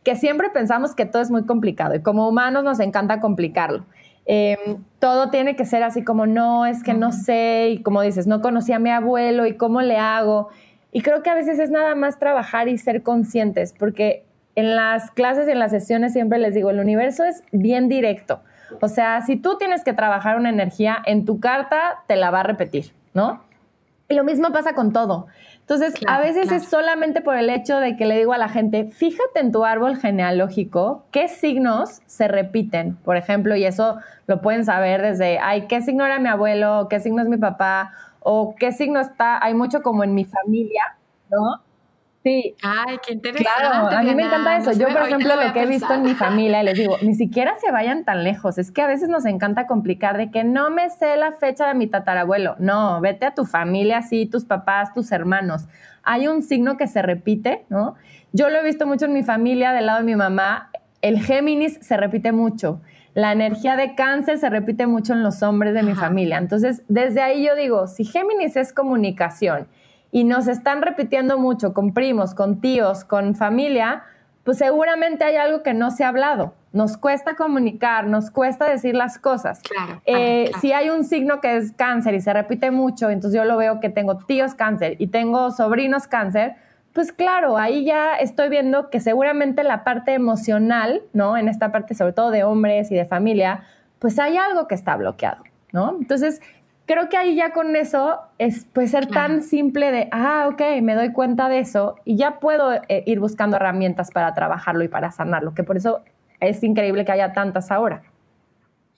[0.07, 3.85] que siempre pensamos que todo es muy complicado y como humanos nos encanta complicarlo.
[4.25, 8.29] Em, todo tiene que ser así como, no, es que no sé, y como dices,
[8.29, 10.49] no conocí a mi abuelo y cómo le hago.
[10.93, 15.11] Y creo que a veces es nada más trabajar y ser conscientes, porque en las
[15.11, 18.43] clases y en las sesiones siempre les digo, el universo es bien directo.
[18.81, 22.41] O sea, si tú tienes que trabajar una energía, en tu carta te la va
[22.41, 23.43] a repetir, ¿no?
[24.09, 25.27] Y lo mismo pasa con todo.
[25.69, 28.85] Entonces, a veces es solamente por el hecho de que le digo a la gente,
[28.85, 33.99] fíjate en tu árbol genealógico, qué signos se repiten, por ejemplo, y eso
[34.29, 37.91] lo pueden saber desde, ay, qué signo era mi abuelo, qué signo es mi papá,
[38.21, 40.97] o qué signo está, hay mucho como en mi familia,
[41.31, 41.61] ¿no?
[42.27, 42.57] Sí.
[42.61, 43.49] Ay, qué interesante.
[43.57, 44.73] Claro, a mí me encanta eso.
[44.73, 47.71] Yo, por ejemplo, lo que he visto en mi familia, les digo, ni siquiera se
[47.71, 48.59] vayan tan lejos.
[48.59, 51.75] Es que a veces nos encanta complicar de que no me sé la fecha de
[51.75, 52.57] mi tatarabuelo.
[52.59, 55.69] No, vete a tu familia, sí, tus papás, tus hermanos.
[56.03, 57.95] Hay un signo que se repite, ¿no?
[58.33, 60.71] Yo lo he visto mucho en mi familia, del lado de mi mamá.
[61.03, 62.81] El Géminis se repite mucho.
[63.15, 66.39] La energía de cáncer se repite mucho en los hombres de mi familia.
[66.39, 69.69] Entonces, desde ahí yo digo, si Géminis es comunicación,
[70.17, 74.05] y nos están repitiendo mucho con primos, con tíos, con familia,
[74.45, 76.55] pues seguramente hay algo que no se ha hablado.
[76.73, 79.61] Nos cuesta comunicar, nos cuesta decir las cosas.
[80.07, 83.59] Eh, si hay un signo que es cáncer y se repite mucho, entonces yo lo
[83.59, 86.55] veo que tengo tíos cáncer y tengo sobrinos cáncer,
[86.95, 91.37] pues claro, ahí ya estoy viendo que seguramente la parte emocional, ¿no?
[91.37, 93.65] En esta parte sobre todo de hombres y de familia,
[93.99, 95.95] pues hay algo que está bloqueado, ¿no?
[96.01, 96.41] Entonces,
[96.87, 100.95] creo que ahí ya con eso es, puede ser tan simple de, ah, ok, me
[100.95, 105.11] doy cuenta de eso y ya puedo eh, ir buscando herramientas para trabajarlo y para
[105.11, 106.03] sanarlo, que por eso
[106.41, 108.03] es increíble que haya tantas ahora.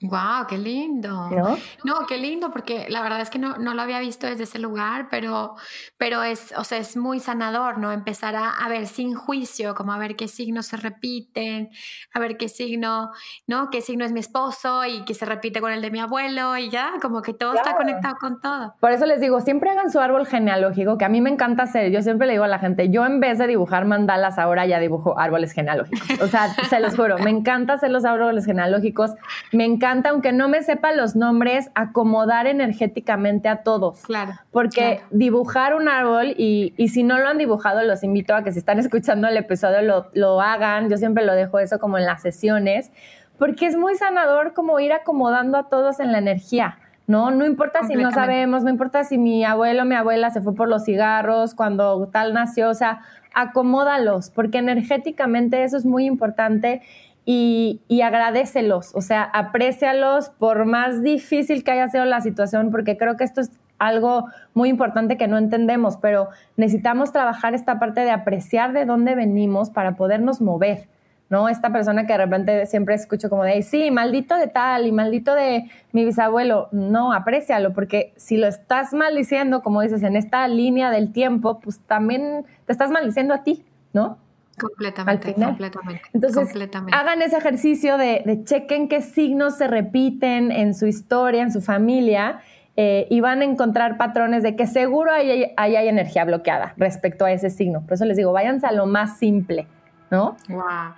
[0.01, 1.29] Wow, qué lindo.
[1.29, 1.57] ¿No?
[1.83, 2.07] ¿No?
[2.07, 5.07] qué lindo, porque la verdad es que no, no, lo había visto desde ese lugar,
[5.11, 5.55] pero,
[5.97, 7.91] pero es, o sea, es muy sanador, ¿no?
[7.91, 11.69] Empezar a, ver sin juicio, como a ver qué signos se repiten,
[12.13, 13.11] a ver qué signo,
[13.45, 13.69] ¿no?
[13.69, 16.69] Qué signo es mi esposo y que se repite con el de mi abuelo y
[16.69, 18.75] ya, como que todo está conectado con todo.
[18.79, 21.91] Por eso les digo, siempre hagan su árbol genealógico, que a mí me encanta hacer.
[21.91, 24.79] Yo siempre le digo a la gente, yo en vez de dibujar mandalas, ahora ya
[24.79, 26.21] dibujo árboles genealógicos.
[26.21, 29.11] O sea, se los juro, me encanta hacer los árboles genealógicos,
[29.51, 34.03] me encanta encanta, aunque no me sepa los nombres, acomodar energéticamente a todos.
[34.03, 34.33] Claro.
[34.51, 38.51] Porque dibujar un árbol, y, y, si no lo han dibujado, los invito a que
[38.51, 40.89] si están escuchando el episodio lo, lo hagan.
[40.89, 42.91] Yo siempre lo dejo eso como en las sesiones,
[43.37, 46.77] porque es muy sanador como ir acomodando a todos en la energía.
[47.07, 47.31] ¿no?
[47.31, 50.53] No importa si no sabemos, no importa si mi abuelo o mi abuela se fue
[50.53, 52.99] por los cigarros cuando tal nació, o sea,
[53.33, 56.83] acomódalos, porque energéticamente eso es muy importante
[57.31, 62.97] y, y agradecelos, o sea, aprécialos por más difícil que haya sido la situación, porque
[62.97, 68.01] creo que esto es algo muy importante que no entendemos, pero necesitamos trabajar esta parte
[68.01, 70.87] de apreciar de dónde venimos para podernos mover.
[71.29, 71.49] ¿no?
[71.49, 75.35] Esta persona que de repente siempre escucho como de, sí, maldito de tal y maldito
[75.35, 76.69] de mi bisabuelo.
[76.71, 81.79] No, aprécialo, porque si lo estás maldiciendo, como dices, en esta línea del tiempo, pues
[81.81, 83.63] también te estás maldiciendo a ti,
[83.93, 84.17] ¿no?
[84.59, 86.01] Completamente, completamente.
[86.13, 86.49] Entonces,
[86.91, 91.61] hagan ese ejercicio de, de, chequen qué signos se repiten en su historia, en su
[91.61, 92.41] familia,
[92.81, 97.25] eh, y van a encontrar patrones de que seguro ahí hay, hay, energía bloqueada respecto
[97.25, 97.81] a ese signo.
[97.81, 99.67] Por eso les digo, váyanse a lo más simple,
[100.09, 100.37] ¿no?
[100.47, 100.93] Wow.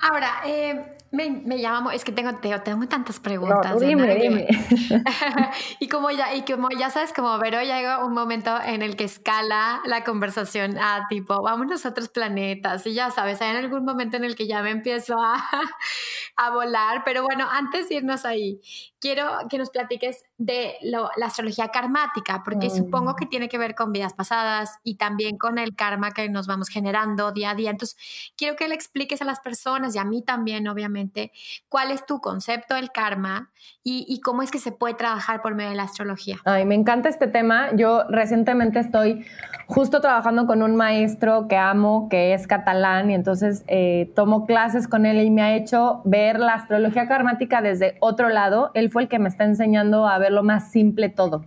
[0.00, 3.80] Ahora, eh, me, me llama, es que tengo, tengo, tantas preguntas.
[3.80, 4.46] dime, dime.
[5.80, 9.04] y como ya, y como ya sabes, como Vero llega un momento en el que
[9.04, 12.86] escala la conversación a tipo, vámonos a otros planetas.
[12.86, 15.34] Y ya sabes, hay en algún momento en el que ya me empiezo a,
[16.36, 17.02] a volar.
[17.04, 18.60] Pero bueno, antes de irnos ahí,
[19.00, 23.28] quiero que nos platiques de la astrología karmática, porque supongo que mm.
[23.28, 27.32] tiene que ver con vidas pasadas y también con el karma que nos vamos generando
[27.32, 27.70] día a día.
[27.70, 27.96] Entonces,
[28.36, 31.32] quiero que le expliques a las personas y a mí también, obviamente,
[31.68, 33.50] cuál es tu concepto del karma
[33.82, 36.36] y, cómo es que se puede trabajar por medio de la astrología.
[36.44, 37.74] Ay, me encanta este tema.
[37.74, 39.24] Yo recientemente estoy
[39.66, 44.86] justo trabajando con un maestro que amo, que es catalán, y entonces eh, tomo clases
[44.86, 48.70] con él y me ha hecho ver la astrología karmática desde otro lado.
[48.74, 51.44] Él fue el que me está enseñando a ver lo más simple todo.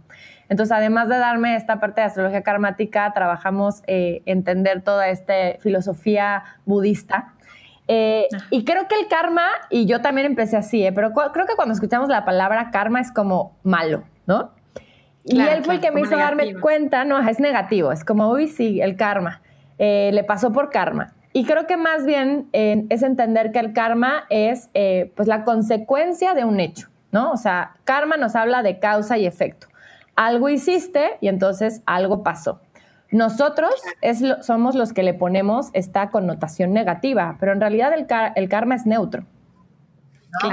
[0.49, 6.43] Entonces, además de darme esta parte de astrología karmática, trabajamos eh, entender toda esta filosofía
[6.65, 7.33] budista.
[7.87, 11.55] Eh, y creo que el karma, y yo también empecé así, eh, pero creo que
[11.55, 14.51] cuando escuchamos la palabra karma es como malo, ¿no?
[15.25, 18.47] y él fue el que me hizo darme cuenta, no, es negativo, es como, uy,
[18.47, 19.41] sí, el karma,
[19.79, 21.13] le pasó por karma.
[21.31, 24.69] Y creo que más bien es entender que el karma es
[25.15, 26.89] pues la consecuencia de un hecho.
[27.13, 27.31] ¿No?
[27.31, 29.67] O sea, karma nos habla de causa y efecto.
[30.17, 32.59] Algo hiciste y entonces algo pasó.
[33.11, 33.73] Nosotros
[34.41, 39.23] somos los que le ponemos esta connotación negativa, pero en realidad el karma es neutro.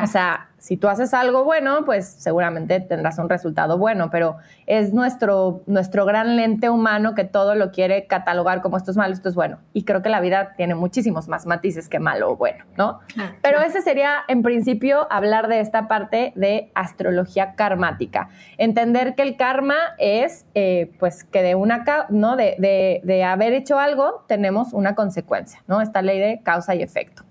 [0.02, 4.92] O sea, si tú haces algo bueno, pues seguramente tendrás un resultado bueno, pero es
[4.92, 9.30] nuestro, nuestro gran lente humano que todo lo quiere catalogar como esto es malo, esto
[9.30, 9.58] es bueno.
[9.72, 13.00] Y creo que la vida tiene muchísimos más matices que malo o bueno, ¿no?
[13.40, 18.28] pero ese sería, en principio, hablar de esta parte de astrología karmática.
[18.58, 22.36] Entender que el karma es, eh, pues, que de una, ¿no?
[22.36, 25.80] De, de, de, haber hecho algo tenemos una consecuencia, ¿no?
[25.80, 27.24] Esta ley de causa y efecto.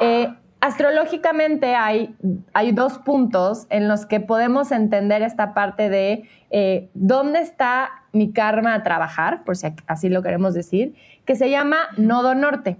[0.00, 0.34] Eh,
[0.66, 2.16] astrológicamente hay,
[2.52, 8.32] hay dos puntos en los que podemos entender esta parte de eh, dónde está mi
[8.32, 12.78] karma a trabajar, por si así lo queremos decir, que se llama nodo norte.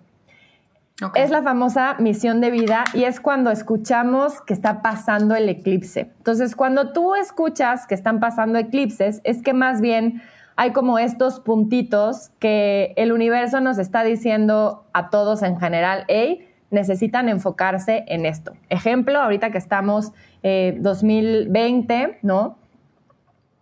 [1.15, 6.11] Es la famosa misión de vida y es cuando escuchamos que está pasando el eclipse.
[6.17, 10.23] Entonces, cuando tú escuchas que están pasando eclipses, es que más bien
[10.57, 16.49] hay como estos puntitos que el universo nos está diciendo a todos en general, hey,
[16.77, 18.53] necesitan enfocarse en esto.
[18.69, 20.13] Ejemplo, ahorita que estamos
[20.43, 22.59] eh, 2020, ¿no?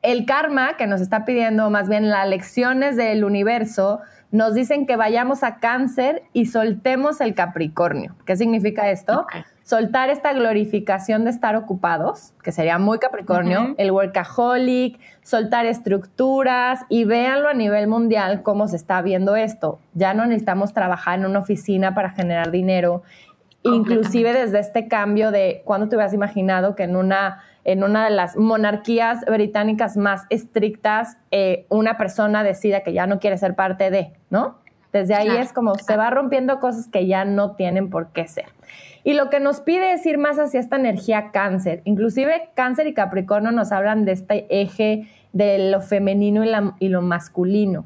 [0.03, 4.01] El karma que nos está pidiendo, más bien las lecciones del universo,
[4.35, 8.17] nos dicen que vayamos a cáncer y soltemos el Capricornio.
[8.27, 9.27] ¿Qué significa esto?
[9.63, 17.05] soltar esta glorificación de estar ocupados, que sería muy Capricornio, el workaholic, soltar estructuras y
[17.05, 19.79] véanlo a nivel mundial cómo se está viendo esto.
[19.95, 23.05] Ya no necesitamos trabajar en una oficina para generar dinero,
[23.65, 28.11] inclusive desde este cambio de cuando te hubieras imaginado que en una, en una de
[28.11, 33.91] las monarquías británicas más estrictas, eh, una persona decida que ya no quiere ser parte
[33.91, 34.59] de, ¿no?
[34.93, 38.47] Desde ahí es como se va rompiendo cosas que ya no tienen por qué ser.
[39.03, 41.83] Y lo que nos pide es ir más hacia esta energía cáncer.
[41.85, 46.45] Inclusive cáncer y capricornio nos hablan de este eje de lo femenino
[46.79, 47.85] y, lo masculino.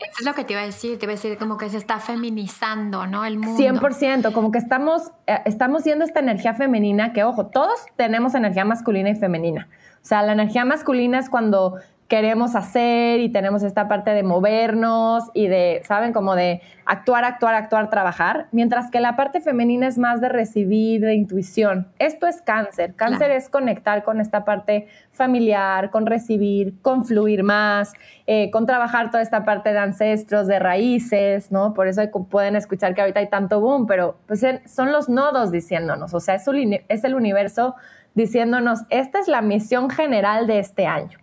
[0.00, 1.78] Eso es lo que te iba a decir, te iba a decir como que se
[1.78, 3.24] está feminizando, ¿no?
[3.24, 3.62] El mundo.
[3.62, 8.64] 100%, como que estamos, eh, estamos viendo esta energía femenina, que ojo, todos tenemos energía
[8.64, 9.68] masculina y femenina.
[10.02, 11.78] O sea, la energía masculina es cuando
[12.08, 16.12] queremos hacer y tenemos esta parte de movernos y de, ¿saben?
[16.12, 21.00] Como de actuar, actuar, actuar, trabajar, mientras que la parte femenina es más de recibir,
[21.00, 21.88] de intuición.
[21.98, 22.94] Esto es cáncer.
[22.94, 27.94] Cáncer es conectar con esta parte familiar, con recibir, con fluir más,
[28.26, 31.72] eh, con trabajar toda esta parte de ancestros, de raíces, ¿no?
[31.72, 36.12] Por eso pueden escuchar que ahorita hay tanto boom, pero pues son los nodos diciéndonos,
[36.12, 37.76] o sea, es el universo
[38.14, 41.18] diciéndonos, esta es la misión general de este año.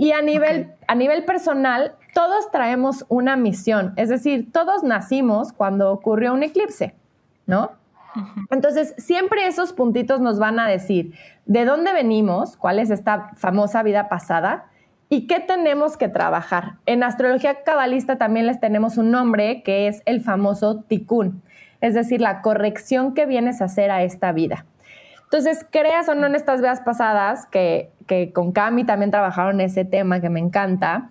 [0.00, 5.90] Y a nivel, a nivel personal, todos traemos una misión, es decir, todos nacimos cuando
[5.90, 6.94] ocurrió un eclipse,
[7.46, 7.72] ¿no?
[8.52, 11.14] Entonces, siempre esos puntitos nos van a decir
[11.46, 14.66] de dónde venimos, cuál es esta famosa vida pasada
[15.08, 16.74] y qué tenemos que trabajar.
[16.86, 21.42] En astrología cabalista también les tenemos un nombre que es el famoso tikkun,
[21.80, 24.64] es decir, la corrección que vienes a hacer a esta vida.
[25.24, 27.90] Entonces, creas o no en estas vidas pasadas, que,
[28.32, 31.10] con Cami también trabajaron ese tema que me encanta,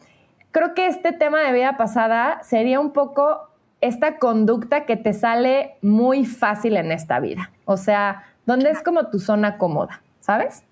[0.51, 3.49] creo que este tema de vida pasada sería un poco
[3.81, 7.51] esta conducta que te sale muy fácil en esta vida.
[7.65, 10.63] O sea, donde es como tu zona cómoda, ¿sabes?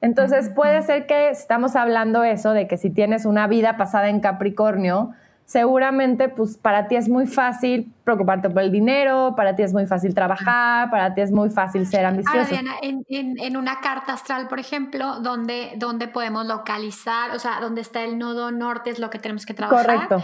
[0.00, 4.20] Entonces puede ser que estamos hablando eso de que si tienes una vida pasada en
[4.20, 5.12] Capricornio,
[5.46, 9.86] seguramente pues para ti es muy fácil preocuparte por el dinero, para ti es muy
[9.86, 12.36] fácil trabajar, para ti es muy fácil ser ambicioso.
[12.36, 17.80] Ahora, Diana, en, una carta astral, por ejemplo, donde, donde podemos localizar, o sea, donde
[17.80, 20.08] está el nodo norte es lo que tenemos que trabajar.
[20.08, 20.22] Correcto.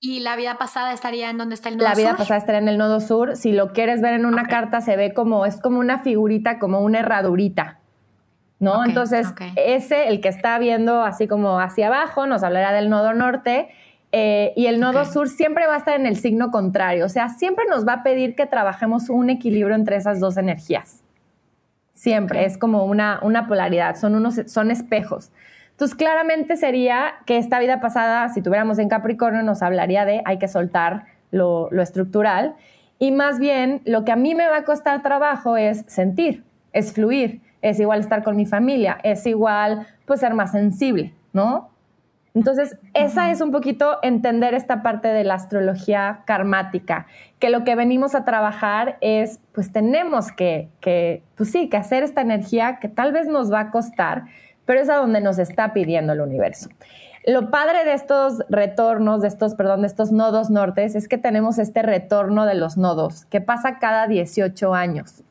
[0.00, 1.96] Y, la vida pasada estaría en donde está el nodo sur.
[1.96, 3.34] La vida pasada estaría en el nodo sur.
[3.34, 6.80] Si lo quieres ver en una carta, se ve como, es como una figurita, como
[6.80, 7.80] una herradurita.
[8.60, 8.84] ¿No?
[8.84, 9.26] Entonces,
[9.56, 13.68] ese, el que está viendo así como hacia abajo, nos hablará del nodo norte
[14.12, 17.28] eh, y el nodo sur siempre va a estar en el signo contrario, o sea,
[17.28, 21.02] siempre nos va a pedir que trabajemos un equilibrio entre esas dos energías.
[21.92, 25.32] Siempre, es como una, una polaridad, son, unos, son espejos.
[25.72, 30.38] Entonces, claramente sería que esta vida pasada, si tuviéramos en Capricornio, nos hablaría de hay
[30.38, 32.54] que soltar lo, lo estructural.
[32.98, 36.92] Y más bien, lo que a mí me va a costar trabajo es sentir, es
[36.92, 41.70] fluir, es igual estar con mi familia, es igual pues ser más sensible, ¿no?
[42.34, 47.06] Entonces, esa es un poquito entender esta parte de la astrología karmática,
[47.38, 52.02] que lo que venimos a trabajar es, pues tenemos que, que, pues sí, que hacer
[52.02, 54.24] esta energía que tal vez nos va a costar,
[54.66, 56.68] pero es a donde nos está pidiendo el universo.
[57.26, 61.58] Lo padre de estos retornos, de estos, perdón, de estos nodos nortes, es que tenemos
[61.58, 65.24] este retorno de los nodos, que pasa cada 18 años.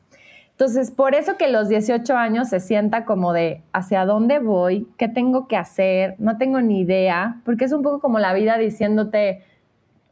[0.58, 5.06] Entonces, por eso que los 18 años se sienta como de hacia dónde voy, qué
[5.06, 9.44] tengo que hacer, no tengo ni idea, porque es un poco como la vida diciéndote,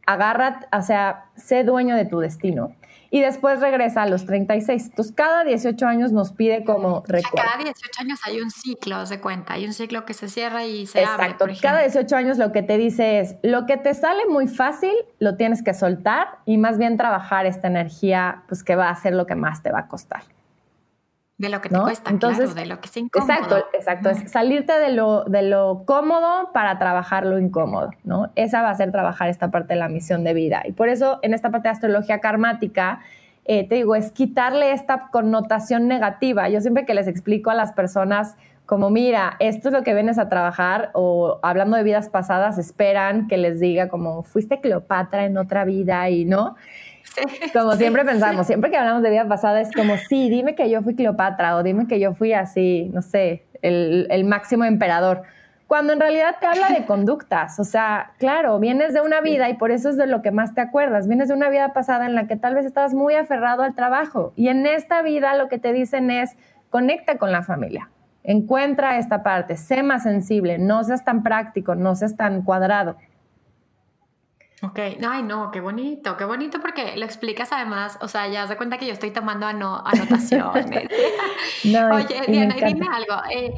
[0.06, 2.76] agarra, o sea, sé dueño de tu destino.
[3.10, 4.90] Y después regresa a los 36.
[4.90, 7.50] Entonces, cada 18 años nos pide como recuerdo.
[7.50, 9.54] Cada 18 años hay un ciclo, se cuenta.
[9.54, 11.26] Hay un ciclo que se cierra y se abre.
[11.26, 11.46] Exacto.
[11.60, 15.36] Cada 18 años lo que te dice es, lo que te sale muy fácil, lo
[15.36, 19.26] tienes que soltar y más bien trabajar esta energía, pues que va a ser lo
[19.26, 20.35] que más te va a costar.
[21.38, 23.30] De lo que te cuesta, Entonces, de lo que es incómodo.
[23.30, 24.08] Exacto, exacto.
[24.10, 28.30] Es salirte de lo, de lo cómodo para trabajar lo incómodo, ¿no?
[28.36, 30.62] Esa va a ser trabajar esta parte de la misión de vida.
[30.64, 33.00] Y por eso, en esta parte de astrología karmática,
[33.44, 36.48] eh, te digo, es quitarle esta connotación negativa.
[36.48, 40.18] Yo siempre que les explico a las personas como, mira, esto es lo que vienes
[40.18, 45.38] a trabajar, o hablando de vidas pasadas, esperan que les diga como, fuiste Cleopatra en
[45.38, 46.56] otra vida y no.
[47.52, 50.82] Como siempre pensamos, siempre que hablamos de vida pasada es como, sí, dime que yo
[50.82, 55.22] fui Cleopatra o dime que yo fui así, no sé, el, el máximo emperador.
[55.66, 59.54] Cuando en realidad te habla de conductas, o sea, claro, vienes de una vida y
[59.54, 62.14] por eso es de lo que más te acuerdas, vienes de una vida pasada en
[62.14, 65.58] la que tal vez estabas muy aferrado al trabajo y en esta vida lo que
[65.58, 66.36] te dicen es,
[66.70, 67.90] conecta con la familia,
[68.22, 72.96] encuentra esta parte, sé más sensible, no seas tan práctico, no seas tan cuadrado.
[74.62, 78.56] Ok, ay no, qué bonito, qué bonito porque lo explicas además, o sea, ya se
[78.56, 80.66] cuenta que yo estoy tomando anotaciones.
[81.64, 83.22] Oye, Diana, dime algo.
[83.30, 83.54] Eh,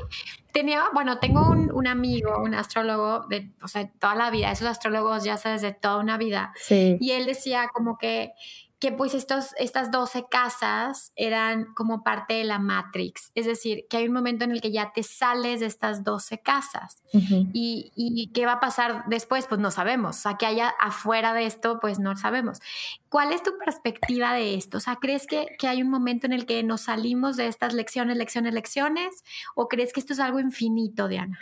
[0.52, 5.22] tenía, bueno, tengo un, amigo, un astrólogo de, o sea, toda la vida, esos astrólogos
[5.22, 6.52] ya sabes, de toda una vida.
[6.56, 6.96] Sí.
[7.00, 8.32] Y él decía como que
[8.78, 13.96] que pues estos, estas 12 casas eran como parte de la Matrix, es decir, que
[13.96, 18.30] hay un momento en el que ya te sales de estas 12 casas y, y,
[18.32, 21.80] qué va a pasar después, pues no sabemos, o sea, que haya afuera de esto,
[21.80, 22.60] pues no sabemos.
[23.08, 24.76] ¿Cuál es tu perspectiva de esto?
[24.76, 27.72] O sea, ¿crees que, que hay un momento en el que nos salimos de estas
[27.72, 29.24] lecciones, lecciones, lecciones?
[29.54, 31.38] ¿O crees que esto es algo infinito, Diana?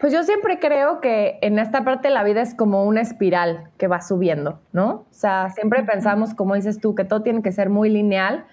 [0.00, 3.68] Pues yo siempre creo que en esta parte de la vida es como una espiral
[3.76, 4.90] que va subiendo, ¿no?
[4.90, 8.46] O sea, siempre pensamos, como dices tú, que todo tiene que ser muy lineal,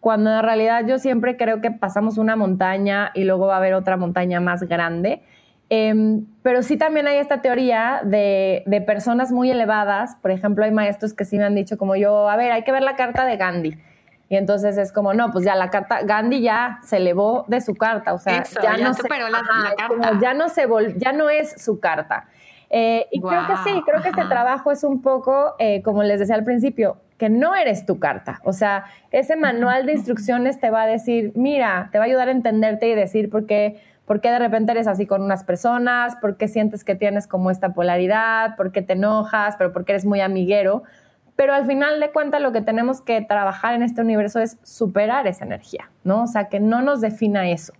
[0.00, 3.74] cuando en realidad yo siempre creo que pasamos una montaña y luego va a haber
[3.74, 5.20] otra montaña más grande.
[5.68, 10.70] Em, pero sí también hay esta teoría de, de, personas muy elevadas, por ejemplo, hay
[10.70, 13.26] maestros que sí me han dicho como yo, a ver, hay que ver la carta
[13.26, 13.76] de Gandhi.
[14.34, 17.76] Y entonces es como, no, pues ya la carta, Gandhi ya se elevó de su
[17.76, 19.42] carta, o sea, ya, no superó la,
[19.78, 20.18] carta.
[20.20, 20.66] ya no se
[20.96, 22.26] ya no es su carta.
[22.68, 26.18] Eh, y creo que sí, creo que este trabajo es un poco, eh, como les
[26.18, 28.40] decía al principio, que no eres tu carta.
[28.42, 32.26] O sea, ese manual de instrucciones te va a decir, mira, te va a ayudar
[32.26, 36.16] a entenderte y decir por qué, por qué de repente eres así con unas personas,
[36.16, 39.92] por qué sientes que tienes como esta polaridad, por qué te enojas, pero por qué
[39.92, 40.82] eres muy amiguero
[41.36, 45.26] pero al final de cuentas lo que tenemos que trabajar en este universo es superar
[45.26, 46.22] esa energía, ¿no?
[46.22, 47.72] O sea, que no nos defina eso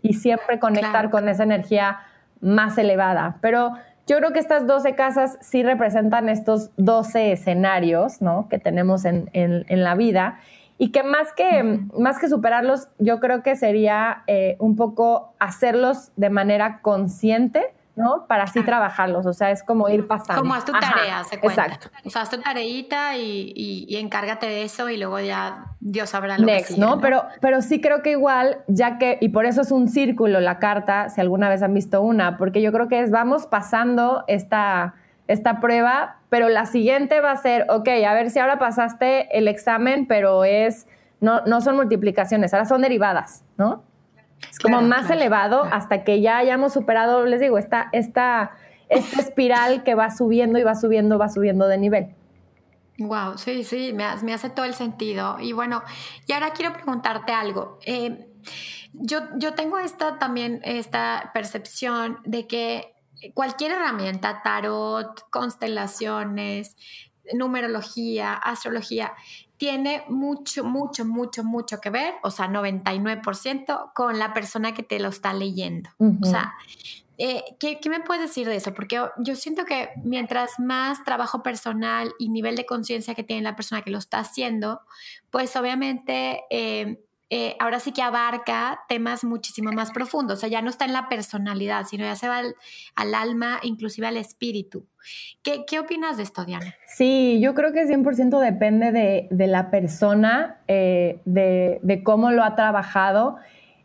[0.00, 1.98] y siempre conectar con esa energía
[2.40, 3.38] más elevada.
[3.40, 3.72] Pero
[4.06, 8.48] yo creo que estas 12 casas sí representan estos 12 escenarios, ¿no?
[8.48, 10.40] Que tenemos en, la vida
[10.76, 16.10] y que más que, más que superarlos, yo creo que sería eh, un poco hacerlos
[16.16, 18.26] de manera consciente ¿no?
[18.26, 20.42] Para así trabajarlos, o sea, es como ir pasando.
[20.42, 21.66] Como haz tu tarea, se cuenta.
[21.66, 21.88] Exacto.
[22.04, 26.36] O sea, haz tu tareita y, y, encárgate de eso y luego ya Dios sabrá
[26.38, 27.00] lo que sigue, ¿no?
[27.00, 30.58] Pero, pero sí creo que igual, ya que, y por eso es un círculo la
[30.58, 34.94] carta, si alguna vez han visto una, porque yo creo que es, vamos pasando esta,
[35.28, 39.46] esta prueba, pero la siguiente va a ser, ok, a ver si ahora pasaste el
[39.46, 40.88] examen, pero es,
[41.20, 43.84] no, no son multiplicaciones, ahora son derivadas, ¿no?
[44.50, 48.52] Es como más elevado hasta que ya hayamos superado, les digo, esta, esta,
[48.88, 52.14] esta espiral que va subiendo y va subiendo, va subiendo de nivel.
[52.98, 55.38] Wow, sí, sí, me, hace todo el sentido.
[55.40, 55.82] Y bueno,
[56.26, 57.78] y ahora quiero preguntarte algo.
[57.84, 58.28] Eh,
[58.92, 62.94] yo, yo tengo esta también, esta percepción de que
[63.34, 66.76] cualquier herramienta, tarot, constelaciones,
[67.32, 69.12] numerología, astrología,
[69.56, 74.98] tiene mucho, mucho, mucho, mucho que ver, o sea, 99% con la persona que te
[74.98, 75.90] lo está leyendo.
[75.98, 76.54] O sea,
[77.16, 78.74] eh, ¿qué, me puedes decir de eso?
[78.74, 83.54] Porque yo siento que mientras más trabajo personal y nivel de conciencia que tiene la
[83.54, 84.80] persona que lo está haciendo,
[85.30, 90.38] pues obviamente eh, eh, ahora sí que abarca temas muchísimo más profundos.
[90.38, 92.42] O sea, ya no está en la personalidad, sino ya se va
[92.94, 94.86] al, alma, inclusive al espíritu.
[95.42, 96.74] ¿Qué, ¿Qué, opinas de esto, Diana?
[96.86, 102.44] Sí, yo creo que 100% depende de, de, la persona, eh, de, de, cómo lo
[102.44, 103.36] ha trabajado,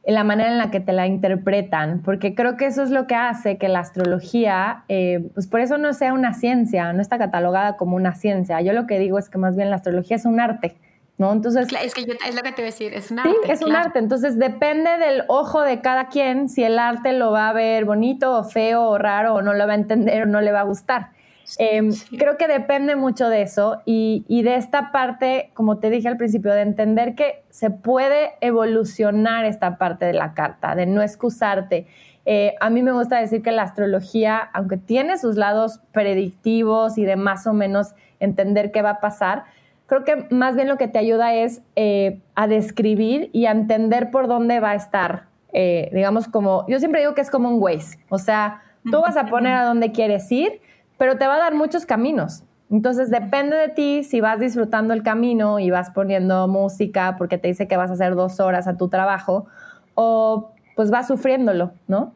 [0.05, 3.15] la manera en la que te la interpretan, porque creo que eso es lo que
[3.15, 7.77] hace que la astrología, eh, pues por eso no sea una ciencia, no está catalogada
[7.77, 8.61] como una ciencia.
[8.61, 10.77] Yo lo que digo es que más bien la astrología es un arte
[11.19, 11.31] ¿no?
[11.31, 11.67] Entonces...
[11.83, 13.31] Es que es lo que te voy a decir, es un arte.
[13.45, 13.99] Sí, es un arte.
[13.99, 18.35] Entonces depende del ojo de cada quien si el arte lo va a ver bonito
[18.35, 20.63] o feo o raro o no lo va a entender o no le va a
[20.63, 21.11] gustar.
[21.57, 26.07] Em, creo que depende mucho de eso y, y, de esta parte, como te dije
[26.07, 31.01] al principio, de entender que se puede evolucionar esta parte de la carta, de no
[31.01, 31.87] excusarte.
[32.25, 37.03] Eh, a mí me gusta decir que la astrología, aunque tiene sus lados predictivos y
[37.03, 39.45] de más o menos entender qué va a pasar,
[39.89, 44.11] creo que más bien lo que te ayuda es eh, a describir y a entender
[44.11, 45.25] por dónde va a estar.
[45.51, 49.17] Eh, digamos, como, yo siempre digo que es como un Waze, o sea, tú vas
[49.17, 50.61] a poner a dónde quieres ir,
[50.99, 52.43] pero te va a dar muchos caminos.
[52.69, 57.47] Entonces depende de ti si vas disfrutando el camino y vas poniendo música porque te
[57.47, 59.47] dice que vas a hacer dos horas a tu trabajo
[59.95, 62.13] o pues vas sufriéndolo, ¿no?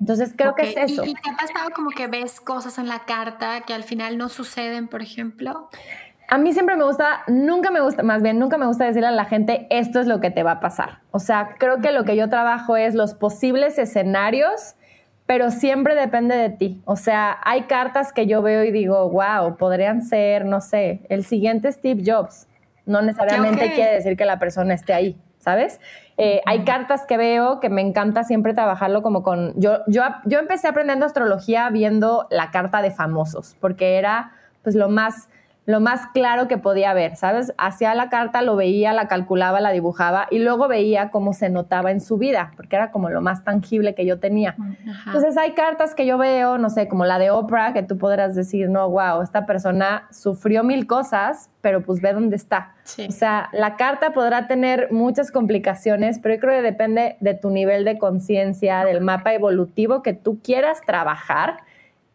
[0.00, 1.04] Entonces creo que es eso.
[1.04, 4.16] ¿Y, ¿Y, te ha pasado como que ves cosas en la carta que al final
[4.16, 5.68] no suceden, por ejemplo?
[6.28, 9.12] A mí siempre me gusta, nunca me gusta, más bien nunca me gusta decirle a
[9.12, 11.00] la gente esto es lo que te va a pasar.
[11.10, 14.74] O sea, creo que lo que yo trabajo es los posibles escenarios,
[15.24, 16.82] pero siempre depende de ti.
[16.84, 21.24] O sea, hay cartas que yo veo y digo, wow, podrían ser, no sé, el
[21.24, 22.46] siguiente Steve Jobs.
[22.84, 25.80] No necesariamente quiere decir que la persona esté ahí, ¿sabes?
[26.18, 29.58] Eh, hay cartas que veo que me encanta siempre trabajarlo como con...
[29.58, 34.88] Yo, yo, yo empecé aprendiendo astrología viendo la carta de famosos, porque era pues lo
[34.88, 35.28] más
[35.68, 37.52] lo más claro que podía ver, ¿sabes?
[37.58, 41.90] Hacía la carta, lo veía, la calculaba, la dibujaba y luego veía cómo se notaba
[41.90, 44.56] en su vida, porque era como lo más tangible que yo tenía.
[45.04, 48.34] Entonces hay cartas que yo veo, no sé, como la de Oprah, que tú podrás
[48.34, 52.72] decir, no, wow, esta persona sufrió mil cosas, pero pues ve dónde está.
[53.06, 57.50] O sea, la carta podrá tener muchas complicaciones, pero yo creo que depende de tu
[57.50, 61.58] nivel de conciencia, del mapa evolutivo que tú quieras trabajar,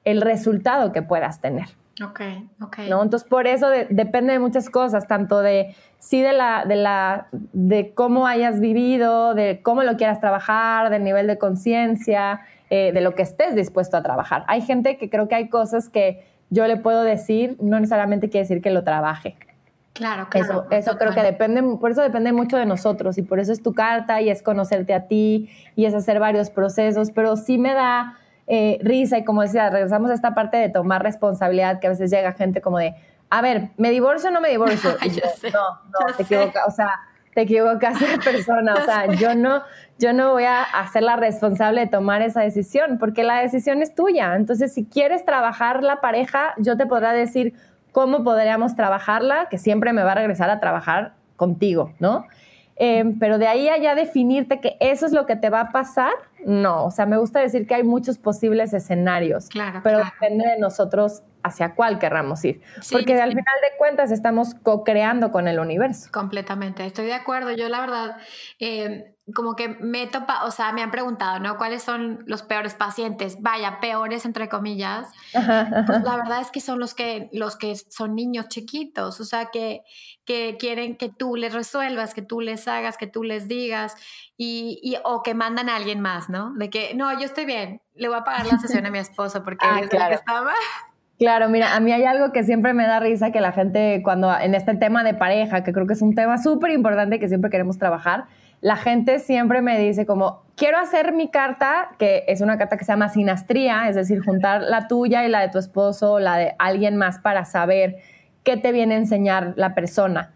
[0.05, 1.67] el resultado que puedas tener.
[2.01, 2.21] Ok,
[2.59, 2.77] ok.
[2.89, 3.03] ¿no?
[3.03, 7.93] Entonces, por eso depende de muchas cosas, tanto de, sí, de la, de la, de
[7.93, 12.41] cómo hayas vivido, de cómo lo quieras trabajar, del nivel de conciencia,
[12.71, 14.43] eh, de lo que estés dispuesto a trabajar.
[14.47, 18.45] Hay gente que creo que hay cosas que yo le puedo decir, no necesariamente quiere
[18.45, 19.35] decir que lo trabaje.
[19.93, 20.65] Claro, claro.
[20.71, 23.61] Eso, eso creo que depende, por eso depende mucho de nosotros y por eso es
[23.61, 27.75] tu carta y es conocerte a ti y es hacer varios procesos, pero sí me
[27.75, 28.17] da
[28.47, 32.11] eh, risa y como decía, regresamos a esta parte de tomar responsabilidad que a veces
[32.11, 32.95] llega gente como de,
[33.29, 34.91] a ver, ¿me divorcio o no me divorcio?
[35.53, 36.91] no, no, te equivocas, o sea,
[37.33, 39.63] te equivocas de persona, o sea, yo no,
[39.97, 43.95] yo no voy a hacer la responsable de tomar esa decisión, porque la decisión es
[43.95, 44.35] tuya.
[44.35, 47.53] Entonces, si quieres trabajar la pareja, yo te podrá decir
[47.91, 52.25] cómo podríamos trabajarla, que siempre me va a regresar a trabajar contigo, ¿no?
[52.75, 56.13] Em, pero de ahí allá definirte que eso es lo que te va a pasar,
[56.45, 56.85] no.
[56.85, 61.23] O sea, me gusta decir que hay muchos posibles escenarios, claro, pero depende de nosotros
[61.43, 62.61] hacia cuál querramos ir.
[62.91, 66.09] Porque al final de cuentas estamos co-creando con el universo.
[66.11, 67.51] Completamente, estoy de acuerdo.
[67.51, 68.17] Yo la verdad,
[68.59, 71.57] eh, como que me topa, o sea, me han preguntado, ¿no?
[71.57, 73.41] ¿Cuáles son los peores pacientes?
[73.41, 75.09] Vaya, peores entre comillas.
[75.31, 79.45] Pues la verdad es que son los que, los que son niños chiquitos, o sea,
[79.45, 79.83] que,
[80.25, 83.95] que quieren que tú les resuelvas, que tú les hagas, que tú les digas,
[84.35, 86.53] y, y, o que mandan a alguien más, ¿no?
[86.55, 89.43] De que, no, yo estoy bien, le voy a pagar la sesión a mi esposo
[89.43, 90.53] porque ah, es el que estaba.
[91.23, 94.29] Claro, mira, a mí hay algo que siempre me da risa que la gente cuando
[94.37, 97.49] en este tema de pareja, que creo que es un tema súper importante que siempre
[97.49, 98.25] queremos trabajar,
[98.59, 102.83] la gente siempre me dice como, quiero hacer mi carta, que es una carta que
[102.83, 106.35] se llama sinastría, es decir, juntar la tuya y la de tu esposo o la
[106.35, 107.99] de alguien más para saber
[108.43, 110.33] qué te viene a enseñar la persona.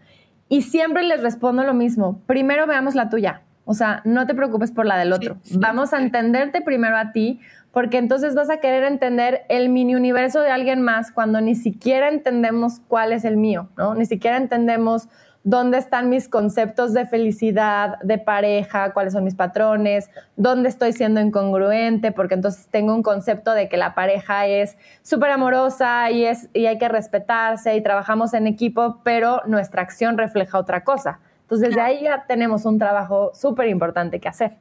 [0.48, 4.72] Y siempre les respondo lo mismo, primero veamos la tuya, o sea, no te preocupes
[4.72, 7.40] por la del otro, vamos a entenderte primero a ti
[7.72, 12.08] porque entonces vas a querer entender el mini universo de alguien más cuando ni siquiera
[12.08, 13.94] entendemos cuál es el mío, ¿no?
[13.94, 15.08] Ni siquiera entendemos
[15.44, 21.20] dónde están mis conceptos de felicidad, de pareja, cuáles son mis patrones, dónde estoy siendo
[21.20, 26.50] incongruente, porque entonces tengo un concepto de que la pareja es súper amorosa y, es,
[26.52, 31.20] y hay que respetarse y trabajamos en equipo, pero nuestra acción refleja otra cosa.
[31.42, 34.56] Entonces, desde ahí ya tenemos un trabajo súper importante que hacer.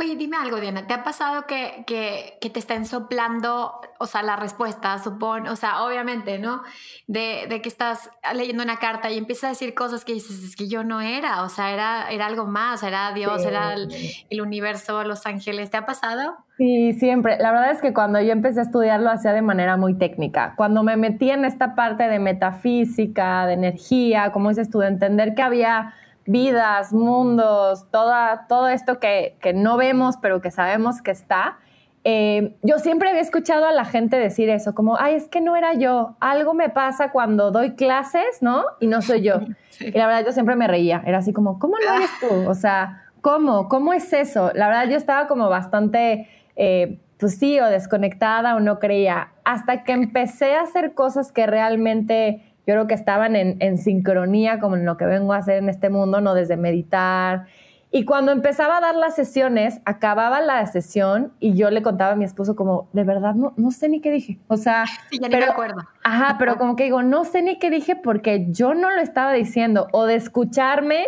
[0.00, 4.22] Oye, dime algo, Diana, ¿te ha pasado que, que, que, te estén soplando, o sea,
[4.22, 6.62] la respuesta, supone, o sea, obviamente, ¿no?
[7.06, 10.56] De, de, que estás leyendo una carta y empiezas a decir cosas que dices, es
[10.56, 13.88] que yo no era, o sea, era, era algo más, era Dios, era el,
[14.30, 16.36] el, universo, los ángeles, ¿te ha pasado?
[16.56, 17.38] Sí, siempre.
[17.38, 20.54] La verdad es que cuando yo empecé a estudiar lo hacía de manera muy técnica.
[20.56, 25.34] Cuando me metí en esta parte de metafísica, de energía, como dices tú, de entender
[25.34, 25.94] que había
[26.28, 31.56] vidas, mundos, toda, todo esto que, no vemos, pero que sabemos que está.
[32.04, 35.56] Eh, yo siempre había escuchado a la gente decir eso, como, ay, es que no
[35.56, 38.64] era yo, algo me pasa cuando doy clases, ¿no?
[38.78, 39.40] Y no soy yo.
[39.80, 42.50] Y la verdad yo siempre me reía, era así como, ¿cómo no eres tú?
[42.50, 43.68] O sea, ¿cómo?
[43.68, 44.50] ¿Cómo es eso?
[44.54, 49.84] La verdad yo estaba como bastante, eh, pues sí, o desconectada o no creía, hasta
[49.84, 54.84] que empecé a hacer cosas que realmente yo creo que estaban en, sincronía como en
[54.84, 56.34] lo que vengo a hacer en este mundo, ¿no?
[56.34, 57.46] Desde meditar.
[57.90, 62.14] Y cuando empezaba a dar las sesiones, acababa la sesión y yo le contaba a
[62.14, 64.38] mi esposo como, de verdad, no, no sé ni qué dije.
[64.48, 65.80] O sea, sí, ya pero, me acuerdo.
[66.04, 69.32] Ajá, pero como que digo, no sé ni qué dije porque yo no lo estaba
[69.32, 69.88] diciendo.
[69.92, 71.06] O de escucharme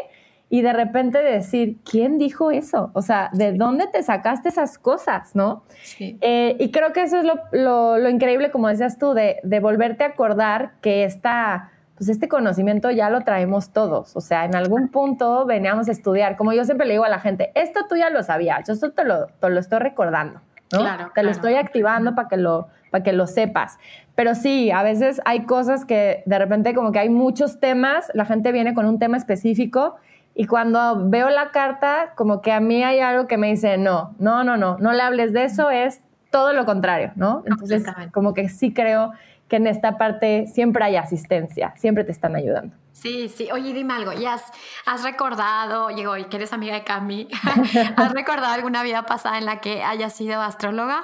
[0.53, 2.91] y de repente decir, ¿quién dijo eso?
[2.93, 5.63] O sea, ¿de dónde te sacaste esas cosas, no?
[5.85, 6.19] Sí.
[6.21, 10.03] Eh, y creo que eso es lo, lo, increíble, como decías tú, de, de, volverte
[10.03, 14.17] a acordar que esta, pues este conocimiento ya lo traemos todos.
[14.17, 16.37] O sea, en algún punto veníamos a estudiar.
[16.37, 18.91] Como yo siempre le digo a la gente, esto tú ya lo sabías, yo esto
[18.91, 20.41] te lo, te lo estoy recordando.
[20.73, 20.81] ¿no?
[20.81, 23.79] Claro, te lo estoy activando para que lo para que lo sepas.
[24.17, 28.25] Pero sí, a veces hay cosas que de repente como que hay muchos temas, la
[28.25, 29.95] gente viene con un tema específico
[30.35, 34.15] y cuando veo la carta, como que a mí hay algo que me dice, no,
[34.19, 36.01] no, no, no, no le hables de eso, es
[36.31, 37.43] todo lo contrario, ¿no?
[37.47, 39.13] Entonces, como que sí creo
[39.49, 42.75] que en esta parte siempre hay asistencia, siempre te están ayudando.
[42.93, 43.49] Sí, sí.
[43.51, 44.45] Oye, dime algo, ¿y has,
[44.87, 47.29] has recordado, llegó y que eres amiga de Cami,
[47.97, 51.03] ¿has recordado alguna vida pasada en la que hayas sido astróloga?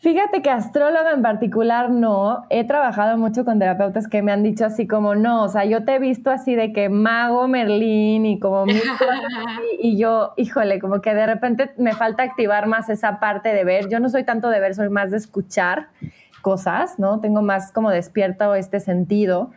[0.00, 2.46] Fíjate que astróloga en particular no.
[2.48, 5.84] He trabajado mucho con terapeutas que me han dicho así como no, o sea, yo
[5.84, 8.80] te he visto así de que mago Merlín y como y,
[9.78, 13.90] y yo, híjole, como que de repente me falta activar más esa parte de ver.
[13.90, 15.88] Yo no soy tanto de ver, soy más de escuchar
[16.40, 17.20] cosas, ¿no?
[17.20, 19.50] Tengo más como despierto este sentido.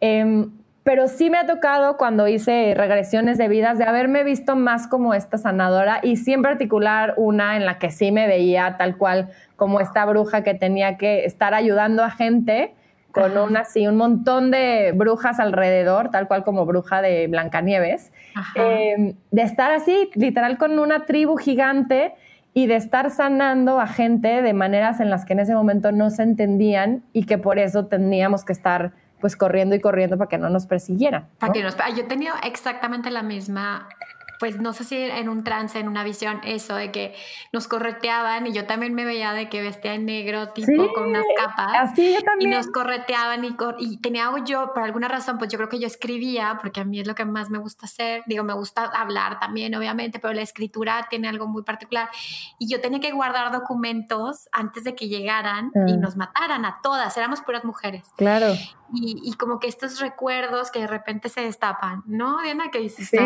[0.00, 0.50] Em,
[0.82, 5.14] pero sí me ha tocado cuando hice regresiones de vidas de haberme visto más como
[5.14, 9.28] esta sanadora y sí en particular una en la que sí me veía tal cual
[9.56, 12.74] como esta bruja que tenía que estar ayudando a gente
[13.12, 18.12] con un así un montón de brujas alrededor, tal cual como bruja de Blancanieves,
[18.54, 22.14] em, de estar así literal con una tribu gigante
[22.54, 26.10] y de estar sanando a gente de maneras en las que en ese momento no
[26.10, 30.38] se entendían y que por eso teníamos que estar pues corriendo y corriendo para que
[30.38, 31.28] no nos persiguieran.
[31.38, 33.88] Para que nos, yo he tenido exactamente la misma
[34.40, 37.14] pues no sé si en un trance, en una visión, eso de que
[37.52, 41.24] nos correteaban y yo también me veía de que vestía en negro, tipo con unas
[41.36, 41.92] capas.
[41.92, 42.50] Así yo también.
[42.50, 45.86] Y nos correteaban y, y tenía yo, por alguna razón, pues yo creo que yo
[45.86, 48.22] escribía, porque a mí es lo que más me gusta hacer.
[48.26, 52.08] Digo, me gusta hablar también, obviamente, pero la escritura tiene algo muy particular.
[52.58, 55.96] Y yo tenía que guardar documentos antes de que llegaran y ah.
[55.96, 57.14] nos mataran a todas.
[57.16, 58.04] Éramos puras mujeres.
[58.16, 58.54] Claro.
[58.92, 62.70] Y, como que estos recuerdos que de repente se destapan, ¿no, Diana?
[62.72, 63.18] Que dices, sí,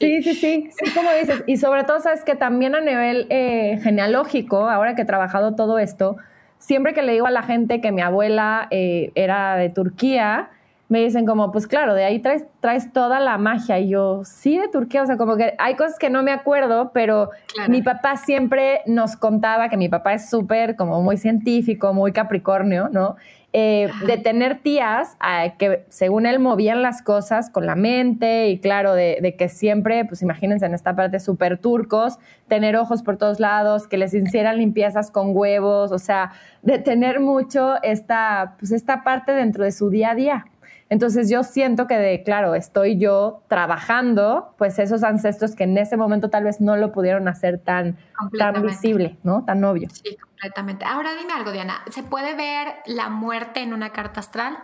[0.00, 1.44] sí, sí, sí, sí, como dices.
[1.46, 5.78] Y sobre todo, sabes que también a nivel eh, genealógico, ahora que he trabajado todo
[5.78, 6.16] esto,
[6.58, 10.50] siempre que le digo a la gente que mi abuela eh, era de Turquía,
[10.90, 13.78] me dicen como, pues claro, de ahí traes, traes toda la magia.
[13.78, 16.90] Y yo, sí, de Turquía, o sea, como que hay cosas que no me acuerdo,
[16.92, 17.30] pero
[17.68, 22.88] mi papá siempre nos contaba que mi papá es súper, como muy científico, muy capricornio,
[22.90, 23.14] ¿no?
[23.52, 25.16] Eh, de tener tías
[25.58, 30.22] que según él movían las cosas con la mente y claro, de, que siempre, pues
[30.22, 35.10] imagínense en esta parte súper turcos, tener ojos por todos lados, que les hicieran limpiezas
[35.10, 36.30] con huevos, o sea,
[36.62, 40.46] de tener mucho esta, pues esta parte dentro de su día a día.
[40.90, 45.96] Entonces yo siento que de, claro, estoy yo trabajando, pues esos ancestros que en ese
[45.96, 47.96] momento tal vez no lo pudieron hacer tan,
[48.36, 49.44] tan visible, ¿no?
[49.44, 49.88] Tan obvio.
[49.90, 50.84] Sí, completamente.
[50.84, 54.58] Ahora dime algo, Diana, ¿se puede ver la muerte en una carta astral?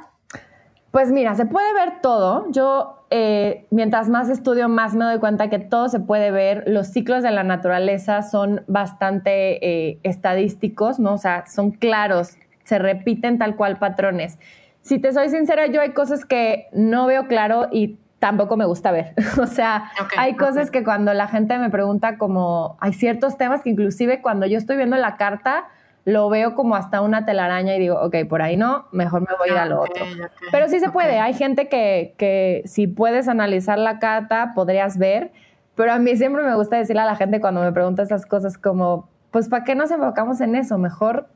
[0.91, 2.51] Pues mira, se puede ver todo.
[2.51, 6.65] Yo, eh, mientras más estudio, más me doy cuenta que todo se puede ver.
[6.67, 11.15] Los ciclos de la naturaleza son bastante eh, estadísticos, ¿no?
[11.15, 14.41] O sea, son claros, se repiten tal cual patrones
[14.87, 18.93] si te soy sincera, yo hay cosas que no veo claro y tampoco me gusta
[18.93, 19.15] ver.
[19.43, 23.71] o sea, hay cosas que cuando la gente me pregunta como, hay ciertos temas que
[23.71, 25.65] inclusive cuando yo estoy viendo la carta,
[26.05, 29.49] lo veo como hasta una telaraña y digo, ok, por ahí no, mejor me voy
[29.49, 30.05] a ir a lo otro.
[30.53, 35.33] Pero sí se puede, hay gente que, que si puedes analizar la carta, podrías ver,
[35.75, 38.57] pero a mí siempre me gusta decirle a la gente cuando me pregunta esas cosas
[38.57, 40.79] como, pues ¿para qué nos enfocamos en eso?
[40.79, 41.27] Mejor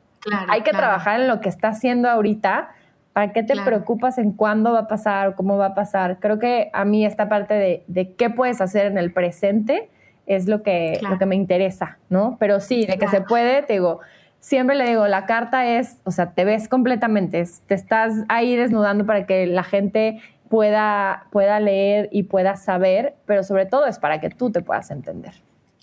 [0.49, 2.71] hay que trabajar en lo que está haciendo ahorita
[3.13, 6.19] ¿Para qué te preocupas en cuándo va a pasar o cómo va a pasar?
[6.21, 9.91] Creo que a mí esta parte de, de qué puedes hacer en el presente
[10.27, 12.37] es lo que, lo que me interesa, ¿no?
[12.39, 13.99] Pero sí, de que se puede, te digo,
[14.39, 19.05] siempre le digo, la carta es, o sea, te ves completamente, te estás ahí desnudando
[19.07, 24.21] para que la gente pueda, pueda leer y pueda saber, pero sobre todo es para
[24.21, 25.35] que tú te puedas entender.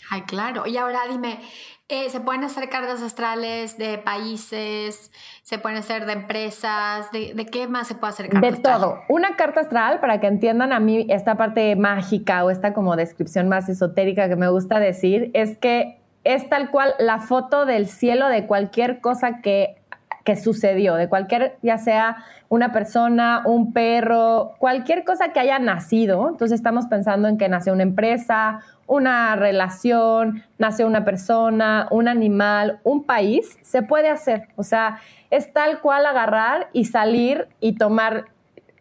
[0.09, 0.65] Ay, claro.
[0.65, 1.39] Y ahora dime,
[1.89, 5.11] eh, se pueden hacer cargas astrales de países,
[5.43, 8.99] se pueden hacer de empresas, ¿de, qué más se puede hacer carta De todo.
[9.07, 13.47] Una carta astral, para que entiendan a mí esta parte mágica o esta como descripción
[13.47, 18.27] más esotérica que me gusta decir, es que es tal cual la foto del cielo
[18.27, 19.77] de cualquier cosa que,
[20.28, 22.17] que sucedió, de cualquier, ya sea
[22.49, 26.28] una persona, un perro, cualquier cosa que haya nacido.
[26.28, 32.82] Entonces estamos pensando en que nació una empresa, una relación, nace una persona, un animal,
[32.84, 34.49] un país, se puede hacer.
[34.57, 34.99] O sea,
[35.32, 38.25] es tal cual agarrar y salir y tomar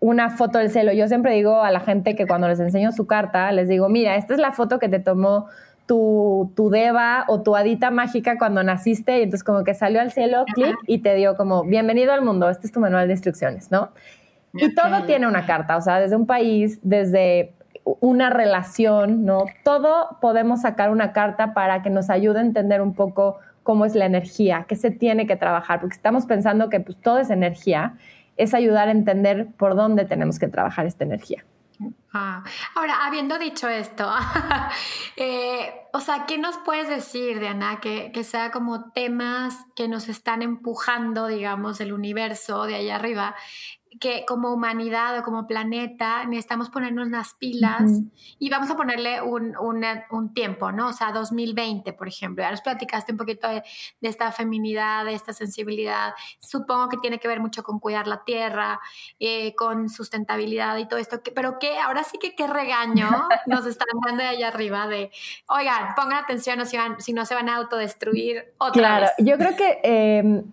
[0.01, 0.93] una foto del cielo.
[0.95, 4.17] Yo siempre digo a la gente que cuando les enseño su carta, les digo, mira,
[4.17, 5.47] esta es la foto que te tomó
[5.87, 10.11] tu, tu deva o tu hadita mágica cuando naciste y entonces como que salió al
[10.11, 13.71] cielo, clic, y te dio como, bienvenido al mundo, este es tu manual de instrucciones,
[13.71, 13.91] ¿no?
[14.53, 17.53] Y todo tiene una carta, o sea, desde un país, desde
[18.01, 19.45] una relación, ¿no?
[19.65, 23.95] Todo podemos sacar una carta para que nos ayude a entender un poco cómo es
[23.95, 27.95] la energía, qué se tiene que trabajar, porque estamos pensando que pues, todo es energía,
[28.37, 31.45] es ayudar a entender por dónde tenemos que trabajar esta energía.
[32.19, 32.43] Ah,
[32.75, 34.11] ahora, habiendo dicho esto,
[35.17, 40.09] eh, o sea, ¿qué nos puedes decir, Diana, que, que sea como temas que nos
[40.09, 43.37] están empujando, digamos, el universo de allá arriba,
[44.01, 47.83] que como humanidad o como planeta necesitamos ponernos las pilas
[48.39, 50.89] y vamos a ponerle un, un, tiempo, ¿no?
[50.89, 52.43] O sea, 2020, por ejemplo.
[52.43, 53.63] Ya nos platicaste un poquito de,
[54.03, 56.15] esta feminidad, de esta sensibilidad.
[56.39, 58.81] Supongo que tiene que ver mucho con cuidar la tierra,
[59.19, 61.21] eh, con sustentabilidad y todo esto.
[61.35, 63.09] pero que ahora sí que qué regaño
[63.47, 65.11] nos están dando de allá arriba de,
[65.49, 69.39] oigan, pongan atención o si, van, si no se van a autodestruir otra claro, yo
[69.39, 69.81] creo que...
[69.83, 70.45] Em,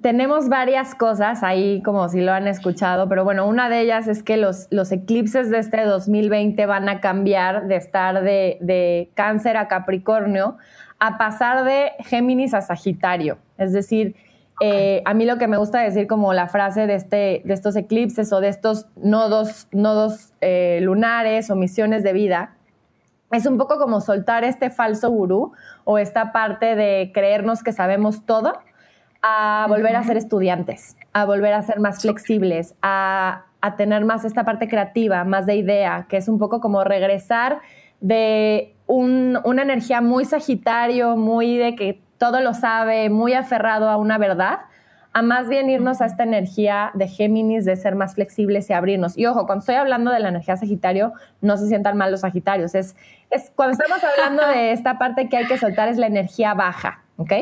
[0.00, 4.22] tenemos varias cosas ahí, como si lo han escuchado, pero bueno, una de ellas es
[4.22, 9.56] que los, los eclipses de este 2020 van a cambiar de estar de, de, cáncer
[9.56, 10.56] a Capricornio
[10.98, 13.38] a pasar de Géminis a Sagitario.
[13.58, 14.14] Es decir,
[14.60, 17.74] eh, a mí lo que me gusta decir como la frase de, este, de estos
[17.76, 22.54] eclipses o de estos nodos, nodos eh, lunares o misiones de vida,
[23.32, 25.52] es un poco como soltar este falso gurú
[25.84, 28.52] o esta parte de creernos que sabemos todo
[29.22, 33.44] a volver a ser estudiantes, a volver a ser más flexibles, a,
[33.76, 37.60] tener más esta parte creativa, más de idea, que es un poco como regresar
[38.00, 44.18] de una energía muy sagitario, muy de que todo lo sabe, muy aferrado a una
[44.18, 44.58] verdad,
[45.12, 49.16] a más bien irnos a esta energía de Géminis, de ser más flexibles y abrirnos.
[49.16, 52.74] Y ojo, cuando estoy hablando de la energía Sagitario, no se sientan mal los Sagitarios.
[52.74, 52.96] Es,
[53.30, 57.04] es cuando estamos hablando de esta parte que hay que soltar es la energía baja,
[57.16, 57.32] ¿ok?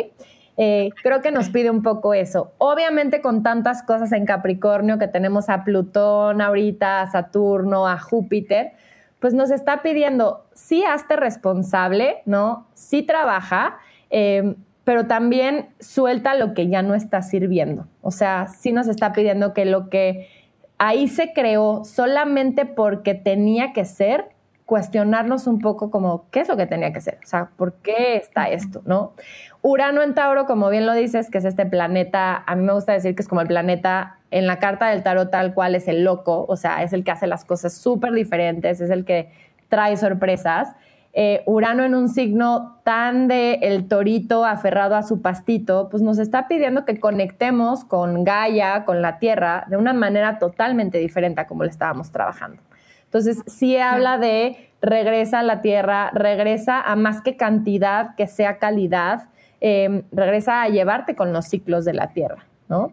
[0.63, 2.53] Eh, creo que nos pide un poco eso.
[2.59, 8.73] Obviamente con tantas cosas en Capricornio que tenemos a Plutón ahorita, a Saturno, a Júpiter,
[9.21, 12.67] pues nos está pidiendo, sí hazte responsable, ¿no?
[12.75, 13.79] Sí trabaja,
[14.11, 14.55] em,
[14.85, 17.87] pero también suelta lo que ya no está sirviendo.
[18.03, 20.29] O sea, sí nos está pidiendo que lo que
[20.77, 24.29] ahí se creó solamente porque tenía que ser,
[24.71, 27.19] cuestionarnos un poco como, ¿qué es lo que tenía que ser?
[27.25, 28.83] O sea, ¿por qué está esto?
[28.85, 29.15] ¿No?
[29.63, 32.93] Urano en Tauro, como bien lo dices, que es este planeta, a mí me gusta
[32.93, 36.05] decir que es como el planeta en la carta del tarot tal cual es el
[36.05, 39.33] loco, o sea, es el que hace las cosas súper diferentes, es el que
[39.69, 40.69] trae sorpresas.
[41.15, 46.21] Eh, Urano en un signo tan de el torito aferrado a su pastito, pues nos
[46.21, 51.49] está pidiendo que conectemos con Gaia, con la Tierra, de una manera totalmente diferente a
[51.49, 52.63] como le estábamos trabajando.
[53.11, 58.59] Entonces, sí habla de regresa a la tierra, regresa a más que cantidad, que sea
[58.59, 59.25] calidad,
[59.61, 62.93] em, regresa a llevarte con los ciclos de la tierra, ¿no?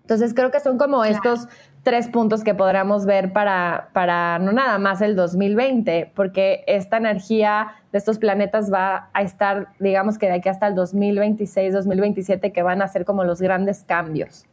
[0.00, 1.46] Entonces, creo que son como estos
[1.82, 7.68] tres puntos que podríamos ver para, para no nada más el 2020, porque esta energía
[7.92, 12.62] de estos planetas va a estar, digamos que de aquí hasta el 2026, 2027, que
[12.62, 14.46] van a ser como los grandes cambios.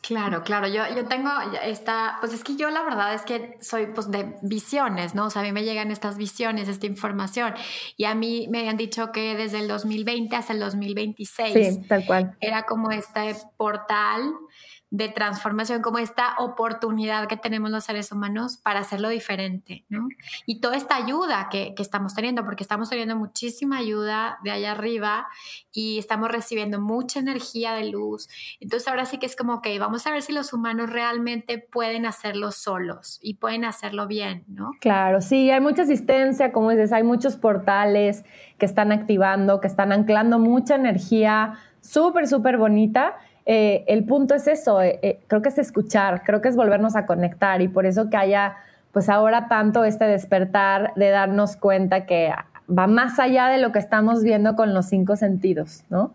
[0.00, 1.30] Claro, claro, yo, yo tengo
[1.62, 5.26] esta, pues es que yo la verdad es que soy pues de visiones, ¿no?
[5.26, 7.54] O sea, a mí me llegan estas visiones, esta información
[7.96, 12.06] y a mí me habían dicho que desde el 2020 hasta el 2026 sí, tal
[12.06, 12.36] cual.
[12.40, 14.34] era como este portal
[14.90, 20.08] de transformación, como esta oportunidad que tenemos los seres humanos para hacerlo diferente, ¿no?
[20.46, 24.72] Y toda esta ayuda que, que, estamos teniendo, porque estamos teniendo muchísima ayuda de allá
[24.72, 25.28] arriba
[25.72, 28.28] y estamos recibiendo mucha energía de luz.
[28.60, 32.06] Entonces ahora sí que es como que vamos a ver si los humanos realmente pueden
[32.06, 34.70] hacerlo solos y pueden hacerlo bien, ¿no?
[34.80, 38.24] Claro, sí, hay mucha asistencia, como dices, hay muchos portales
[38.56, 43.16] que están activando, que están anclando mucha energía súper, súper bonita
[43.50, 46.96] eh, el punto es eso, eh, eh, creo que es escuchar, creo que es volvernos
[46.96, 48.58] a conectar y por eso que haya
[48.92, 52.30] pues ahora tanto este despertar de darnos cuenta que
[52.68, 56.12] va más allá de lo que estamos viendo con los cinco sentidos, ¿no?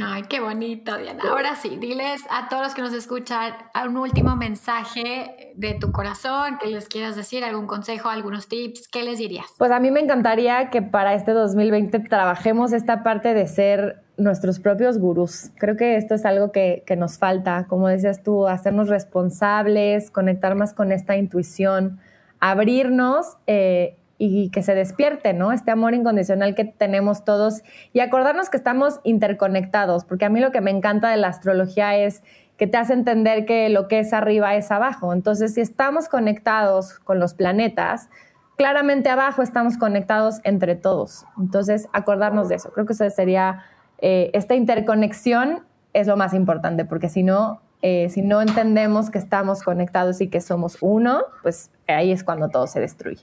[0.00, 1.20] Ay, qué bonito, Diana.
[1.28, 3.54] Ahora sí, diles a todos los que nos escuchan
[3.84, 9.02] un último mensaje de tu corazón, que les quieras decir, algún consejo, algunos tips, ¿qué
[9.02, 9.46] les dirías?
[9.58, 14.58] Pues a mí me encantaría que para este 2020 trabajemos esta parte de ser nuestros
[14.58, 15.50] propios gurús.
[15.56, 20.74] Creo que esto es algo que, nos falta, como decías tú, hacernos responsables, conectar más
[20.74, 22.00] con esta intuición,
[22.40, 25.52] abrirnos eh, y que se despierte, ¿no?
[25.52, 27.62] Este amor incondicional que tenemos todos
[27.92, 31.96] y acordarnos que estamos interconectados, porque a mí lo que me encanta de la astrología
[31.96, 32.22] es
[32.56, 35.12] que te hace entender que lo que es arriba es abajo.
[35.12, 38.10] Entonces, si estamos conectados con los planetas,
[38.56, 41.24] claramente abajo estamos conectados entre todos.
[41.38, 42.72] Entonces, acordarnos de eso.
[42.72, 43.62] Creo que eso sería
[43.98, 49.18] eh, esta interconexión es lo más importante, porque si no, eh, si no entendemos que
[49.18, 53.22] estamos conectados y que somos uno, pues ahí es cuando todo se destruye.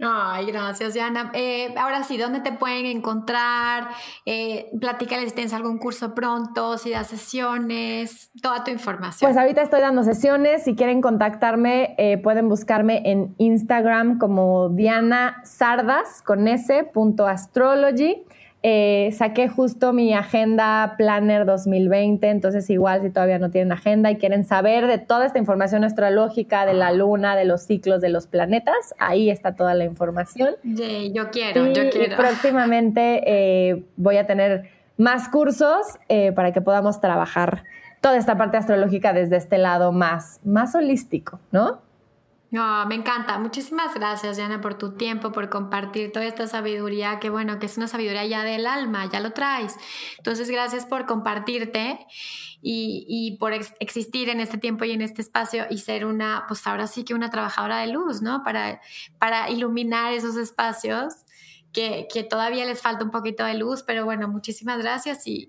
[0.00, 1.30] Ay, gracias, Diana.
[1.34, 3.88] Eh, ahora sí, ¿dónde te pueden encontrar?
[4.26, 9.28] Eh, platícales si tienes algún curso pronto, si das sesiones, toda tu información.
[9.28, 10.64] Pues ahorita estoy dando sesiones.
[10.64, 16.90] Si quieren contactarme, eh, pueden buscarme en Instagram como Diana Sardas con S,
[17.26, 18.24] astrology.
[18.66, 24.16] Eh, saqué justo mi agenda Planner 2020, entonces igual si todavía no tienen agenda y
[24.16, 28.26] quieren saber de toda esta información astrológica, de la luna, de los ciclos, de los
[28.26, 30.54] planetas, ahí está toda la información.
[31.12, 32.14] yo quiero, yo quiero.
[32.14, 37.64] Y próximamente eh, voy a tener más cursos eh, para que podamos trabajar
[38.00, 41.82] toda esta parte astrológica desde este lado más, más holístico, ¿no?
[42.54, 43.36] No, me encanta.
[43.40, 47.76] Muchísimas gracias, Diana, por tu tiempo, por compartir toda esta sabiduría, que bueno, que es
[47.76, 49.74] una sabiduría ya del alma, ya lo traes.
[50.18, 51.98] Entonces, gracias por compartirte
[52.62, 56.86] y, por existir en este tiempo y en este espacio y ser una, pues ahora
[56.86, 58.44] sí que una trabajadora de luz, ¿no?
[58.44, 58.80] Para,
[59.18, 61.24] para iluminar esos espacios
[61.74, 65.48] que, todavía les falta un poquito de luz, pero bueno, muchísimas gracias y,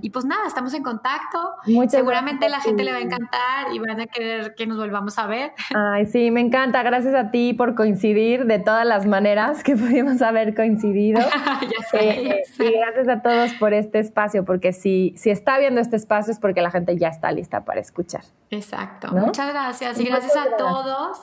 [0.00, 1.54] y, pues nada, estamos en contacto.
[1.88, 5.26] Seguramente la gente le va a encantar y van a querer que nos volvamos a
[5.26, 5.52] ver.
[5.74, 6.82] Ay, sí, me encanta.
[6.82, 11.20] Gracias a ti por coincidir de todas las maneras que pudimos haber coincidido.
[11.92, 15.96] ya eh, Y gracias a todos por este espacio, porque si, si está viendo este
[15.96, 18.22] espacio es porque la gente ya está lista para escuchar.
[18.50, 19.08] Exacto.
[19.12, 21.18] Muchas gracias y gracias a todos.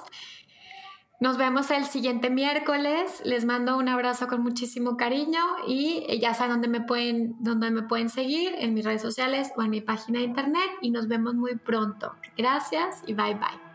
[1.22, 3.22] Nos vemos el siguiente miércoles.
[3.24, 7.84] Les mando un abrazo con muchísimo cariño y ya saben dónde me pueden, dónde me
[7.84, 11.34] pueden seguir en mis redes sociales o en mi página de internet y nos vemos
[11.36, 12.12] muy pronto.
[12.38, 13.66] Gracias y bye bye.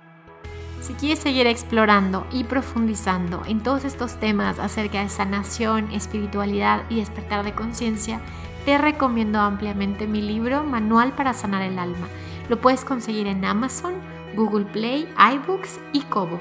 [0.83, 6.97] Si quieres seguir explorando y profundizando en todos estos temas acerca de sanación, espiritualidad y
[6.97, 8.21] despertar de conciencia,
[8.67, 12.07] te recomiendo ampliamente mi libro Manual para sanar el alma.
[12.51, 13.95] Lo puedes conseguir en Amazon,
[14.37, 16.39] Google Play, iBooks y Kobo.